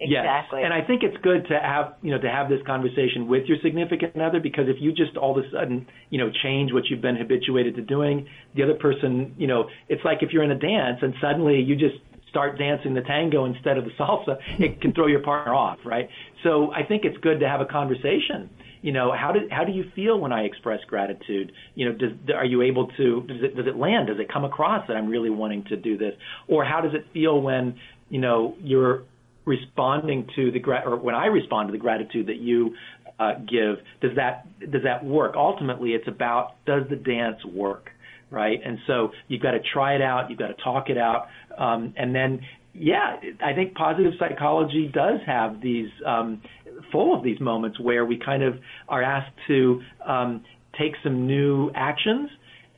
Exactly. 0.01 0.61
Yes. 0.61 0.65
And 0.65 0.75
I 0.75 0.87
think 0.87 1.03
it's 1.03 1.17
good 1.23 1.47
to 1.49 1.59
have, 1.61 1.95
you 2.03 2.11
know, 2.11 2.21
to 2.21 2.29
have 2.29 2.49
this 2.49 2.61
conversation 2.67 3.29
with 3.29 3.47
your 3.47 3.59
significant 3.63 4.21
other 4.21 4.41
because 4.41 4.65
if 4.69 4.77
you 4.81 4.93
just 4.93 5.17
all 5.17 5.39
of 5.39 5.45
a 5.45 5.51
sudden, 5.51 5.87
you 6.11 6.19
know, 6.19 6.31
change 6.43 6.73
what 6.73 6.85
you've 6.91 7.01
been 7.01 7.17
habituated 7.17 7.77
to 7.77 7.83
doing, 7.83 8.27
the 8.55 8.63
other 8.63 8.75
person, 8.75 9.35
you 9.39 9.47
know, 9.47 9.69
it's 9.89 10.05
like 10.05 10.19
if 10.23 10.33
you're 10.33 10.43
in 10.43 10.51
a 10.51 10.59
dance 10.59 10.99
and 11.03 11.15
suddenly 11.21 11.61
you 11.61 11.77
just 11.77 11.97
start 12.29 12.59
dancing 12.59 12.95
the 12.95 13.01
tango 13.03 13.45
instead 13.45 13.79
of 13.79 13.85
the 13.85 13.91
salsa, 13.99 14.37
it 14.59 14.81
can 14.81 14.93
throw 14.93 15.07
your 15.07 15.23
partner 15.23 15.55
off, 15.55 15.79
right? 15.85 16.09
So 16.43 16.73
I 16.73 16.83
think 16.83 17.05
it's 17.05 17.17
good 17.19 17.39
to 17.41 17.49
have 17.49 17.61
a 17.61 17.67
conversation. 17.67 18.51
You 18.83 18.93
know, 18.93 19.13
how 19.17 19.33
do 19.33 19.49
how 19.51 19.65
do 19.65 19.73
you 19.73 19.85
feel 19.95 20.19
when 20.19 20.33
I 20.33 20.43
express 20.43 20.81
gratitude? 20.89 21.53
You 21.75 21.89
know, 21.89 21.97
does 21.97 22.11
are 22.35 22.45
you 22.45 22.61
able 22.63 22.89
to 22.99 23.23
does 23.23 23.39
it 23.43 23.57
does 23.57 23.67
it 23.67 23.77
land? 23.77 24.09
Does 24.09 24.19
it 24.19 24.31
come 24.31 24.45
across 24.45 24.87
that 24.89 24.97
I'm 24.97 25.09
really 25.09 25.31
wanting 25.31 25.65
to 25.71 25.77
do 25.77 25.97
this? 25.97 26.13
Or 26.49 26.65
how 26.65 26.81
does 26.83 26.93
it 26.93 27.07
feel 27.13 27.41
when 27.41 27.77
you 28.11 28.21
know 28.21 28.57
you're 28.61 29.05
responding 29.45 30.29
to 30.37 30.51
the 30.51 30.61
or 30.85 30.97
when 30.97 31.15
I 31.15 31.27
respond 31.27 31.69
to 31.69 31.73
the 31.73 31.79
gratitude 31.79 32.27
that 32.29 32.39
you 32.39 32.75
uh, 33.19 33.35
give, 33.39 33.77
does 34.01 34.17
that 34.17 34.47
does 34.71 34.83
that 34.85 35.05
work? 35.05 35.35
Ultimately, 35.37 35.91
it's 35.91 36.09
about 36.09 36.55
does 36.67 36.83
the 36.89 36.97
dance 36.97 37.45
work, 37.45 37.91
right? 38.31 38.59
And 38.65 38.79
so 38.87 39.11
you've 39.29 39.43
got 39.43 39.53
to 39.53 39.61
try 39.73 39.95
it 39.95 40.03
out, 40.03 40.31
you've 40.31 40.39
got 40.39 40.49
to 40.49 40.63
talk 40.63 40.91
it 40.91 40.99
out, 40.99 41.29
um, 41.57 41.95
and 41.97 42.15
then 42.15 42.41
yeah, 42.75 43.17
I 43.45 43.55
think 43.55 43.75
positive 43.75 44.15
psychology 44.19 44.91
does 44.93 45.21
have 45.27 45.61
these 45.61 45.89
um, 46.05 46.43
full 46.91 47.17
of 47.17 47.23
these 47.23 47.39
moments 47.41 47.79
where 47.79 48.05
we 48.05 48.19
kind 48.19 48.43
of 48.43 48.55
are 48.89 49.03
asked 49.03 49.35
to 49.47 49.81
um, 50.05 50.45
take 50.79 50.93
some 51.05 51.27
new 51.27 51.71
actions, 51.75 52.31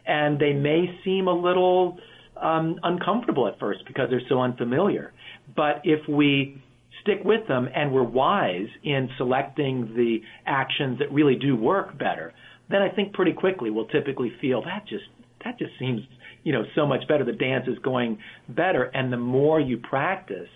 and 0.06 0.38
they 0.38 0.52
may 0.52 0.98
seem 1.02 1.28
a 1.28 1.32
little 1.32 1.98
um, 2.40 2.78
uncomfortable 2.82 3.48
at 3.48 3.58
first 3.58 3.80
because 3.86 4.10
they're 4.10 4.20
so 4.28 4.40
unfamiliar. 4.40 5.12
But 5.56 5.82
if 5.84 6.06
we 6.08 6.62
stick 7.02 7.20
with 7.24 7.46
them 7.48 7.68
and 7.74 7.92
we're 7.92 8.02
wise 8.02 8.68
in 8.84 9.08
selecting 9.16 9.94
the 9.96 10.18
actions 10.46 10.98
that 10.98 11.12
really 11.12 11.36
do 11.36 11.56
work 11.56 11.98
better, 11.98 12.32
then 12.70 12.82
I 12.82 12.88
think 12.88 13.12
pretty 13.12 13.32
quickly 13.32 13.70
we'll 13.70 13.86
typically 13.86 14.32
feel 14.40 14.62
that 14.62 14.86
just 14.88 15.04
that 15.44 15.58
just 15.58 15.72
seems 15.78 16.00
you 16.42 16.52
know 16.52 16.64
so 16.74 16.86
much 16.86 17.06
better. 17.08 17.24
The 17.24 17.32
dance 17.32 17.66
is 17.68 17.78
going 17.78 18.18
better, 18.48 18.84
and 18.84 19.12
the 19.12 19.16
more 19.16 19.60
you 19.60 19.78
practice 19.78 20.48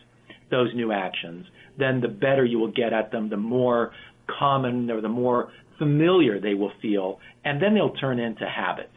those 0.50 0.74
new 0.74 0.92
actions, 0.92 1.46
then 1.78 2.00
the 2.00 2.08
better 2.08 2.44
you 2.44 2.58
will 2.58 2.72
get 2.72 2.92
at 2.92 3.12
them. 3.12 3.30
The 3.30 3.36
more 3.36 3.92
common 4.38 4.90
or 4.90 5.00
the 5.00 5.08
more 5.08 5.50
familiar 5.78 6.40
they 6.40 6.54
will 6.54 6.72
feel, 6.82 7.18
and 7.44 7.62
then 7.62 7.74
they'll 7.74 7.94
turn 7.94 8.18
into 8.18 8.46
habits. 8.46 8.88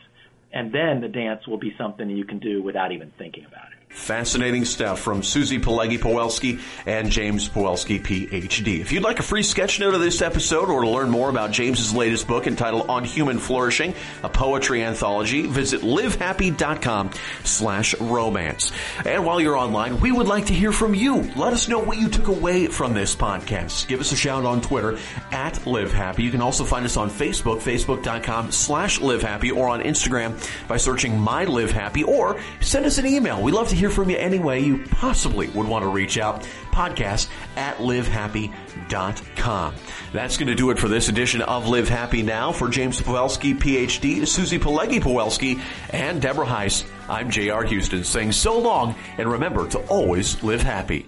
And 0.52 0.72
then 0.72 1.02
the 1.02 1.08
dance 1.08 1.48
will 1.48 1.58
be 1.58 1.74
something 1.80 2.08
you 2.10 2.26
can 2.26 2.38
do 2.38 2.62
without 2.62 2.92
even 2.92 3.12
thinking 3.18 3.46
about 3.46 3.72
it. 3.72 3.83
Fascinating 3.94 4.66
stuff 4.66 5.00
from 5.00 5.22
Susie 5.24 5.60
Pileggi 5.60 6.00
Pawelski 6.00 6.60
and 6.86 7.10
James 7.12 7.48
Pawelski, 7.48 8.02
PhD. 8.02 8.82
If 8.82 8.92
you'd 8.92 9.04
like 9.04 9.20
a 9.20 9.24
free 9.24 9.44
sketch 9.44 9.80
note 9.80 9.94
of 9.94 10.02
this 10.02 10.22
episode 10.22 10.70
or 10.70 10.82
to 10.82 10.90
learn 10.90 11.10
more 11.10 11.30
about 11.30 11.52
James's 11.52 11.94
latest 11.94 12.28
book 12.28 12.48
entitled 12.48 12.90
On 12.90 13.06
Human 13.06 13.38
Flourishing, 13.38 13.94
a 14.24 14.30
poetry 14.30 14.84
anthology, 14.84 15.44
visit 15.46 15.82
livehappy.com 15.82 17.12
slash 17.44 17.98
romance. 18.02 18.72
And 19.06 19.26
while 19.26 19.40
you're 19.40 19.56
online, 19.56 20.00
we 20.02 20.12
would 20.12 20.28
like 20.28 20.48
to 20.48 20.54
hear 20.54 20.72
from 20.72 20.96
you. 20.96 21.32
Let 21.36 21.54
us 21.54 21.70
know 21.70 21.80
what 21.80 21.98
you 21.98 22.10
took 22.10 22.28
away 22.28 22.68
from 22.68 22.94
this 22.94 23.16
podcast. 23.16 23.88
Give 23.88 24.02
us 24.02 24.12
a 24.12 24.18
shout 24.18 24.44
on 24.44 24.60
Twitter 24.62 24.98
at 25.32 25.54
livehappy. 25.66 26.24
You 26.24 26.32
can 26.32 26.42
also 26.42 26.66
find 26.66 26.84
us 26.84 26.98
on 26.98 27.10
Facebook, 27.10 27.62
facebook.com 27.62 28.52
slash 28.52 29.00
livehappy 29.00 29.56
or 29.56 29.70
on 29.70 29.82
Instagram 29.82 30.36
by 30.68 30.78
searching 30.78 31.18
my 31.18 31.46
live 31.46 31.72
happy 31.72 32.04
or 32.04 32.40
send 32.60 32.86
us 32.86 32.98
an 32.98 33.06
email. 33.06 33.42
We 33.42 33.52
love 33.52 33.70
to 33.70 33.76
hear 33.76 33.83
hear 33.84 33.90
from 33.90 34.10
you 34.10 34.16
any 34.16 34.40
way 34.40 34.62
you 34.62 34.82
possibly 34.92 35.50
would 35.50 35.68
want 35.68 35.84
to 35.84 35.90
reach 35.90 36.18
out. 36.18 36.48
Podcast 36.72 37.28
at 37.58 37.76
livehappy.com. 37.80 39.76
That's 40.14 40.38
going 40.38 40.48
to 40.48 40.56
do 40.56 40.70
it 40.70 40.80
for 40.80 40.88
this 40.88 41.10
edition 41.10 41.42
of 41.42 41.68
Live 41.68 41.90
Happy 41.90 42.22
Now. 42.22 42.54
For 42.54 42.70
James 42.70 43.02
Pawelski, 43.02 43.54
PhD, 43.60 44.26
Susie 44.26 44.58
Pileggi 44.58 45.02
Pawelski, 45.02 45.60
and 45.90 46.22
Deborah 46.22 46.46
Heiss, 46.46 46.86
I'm 47.10 47.30
J.R. 47.30 47.66
Houston 47.66 48.06
saying 48.06 48.32
so 48.32 48.58
long 48.58 48.96
and 49.18 49.30
remember 49.30 49.68
to 49.68 49.80
always 49.88 50.42
live 50.44 50.62
happy. 50.62 51.06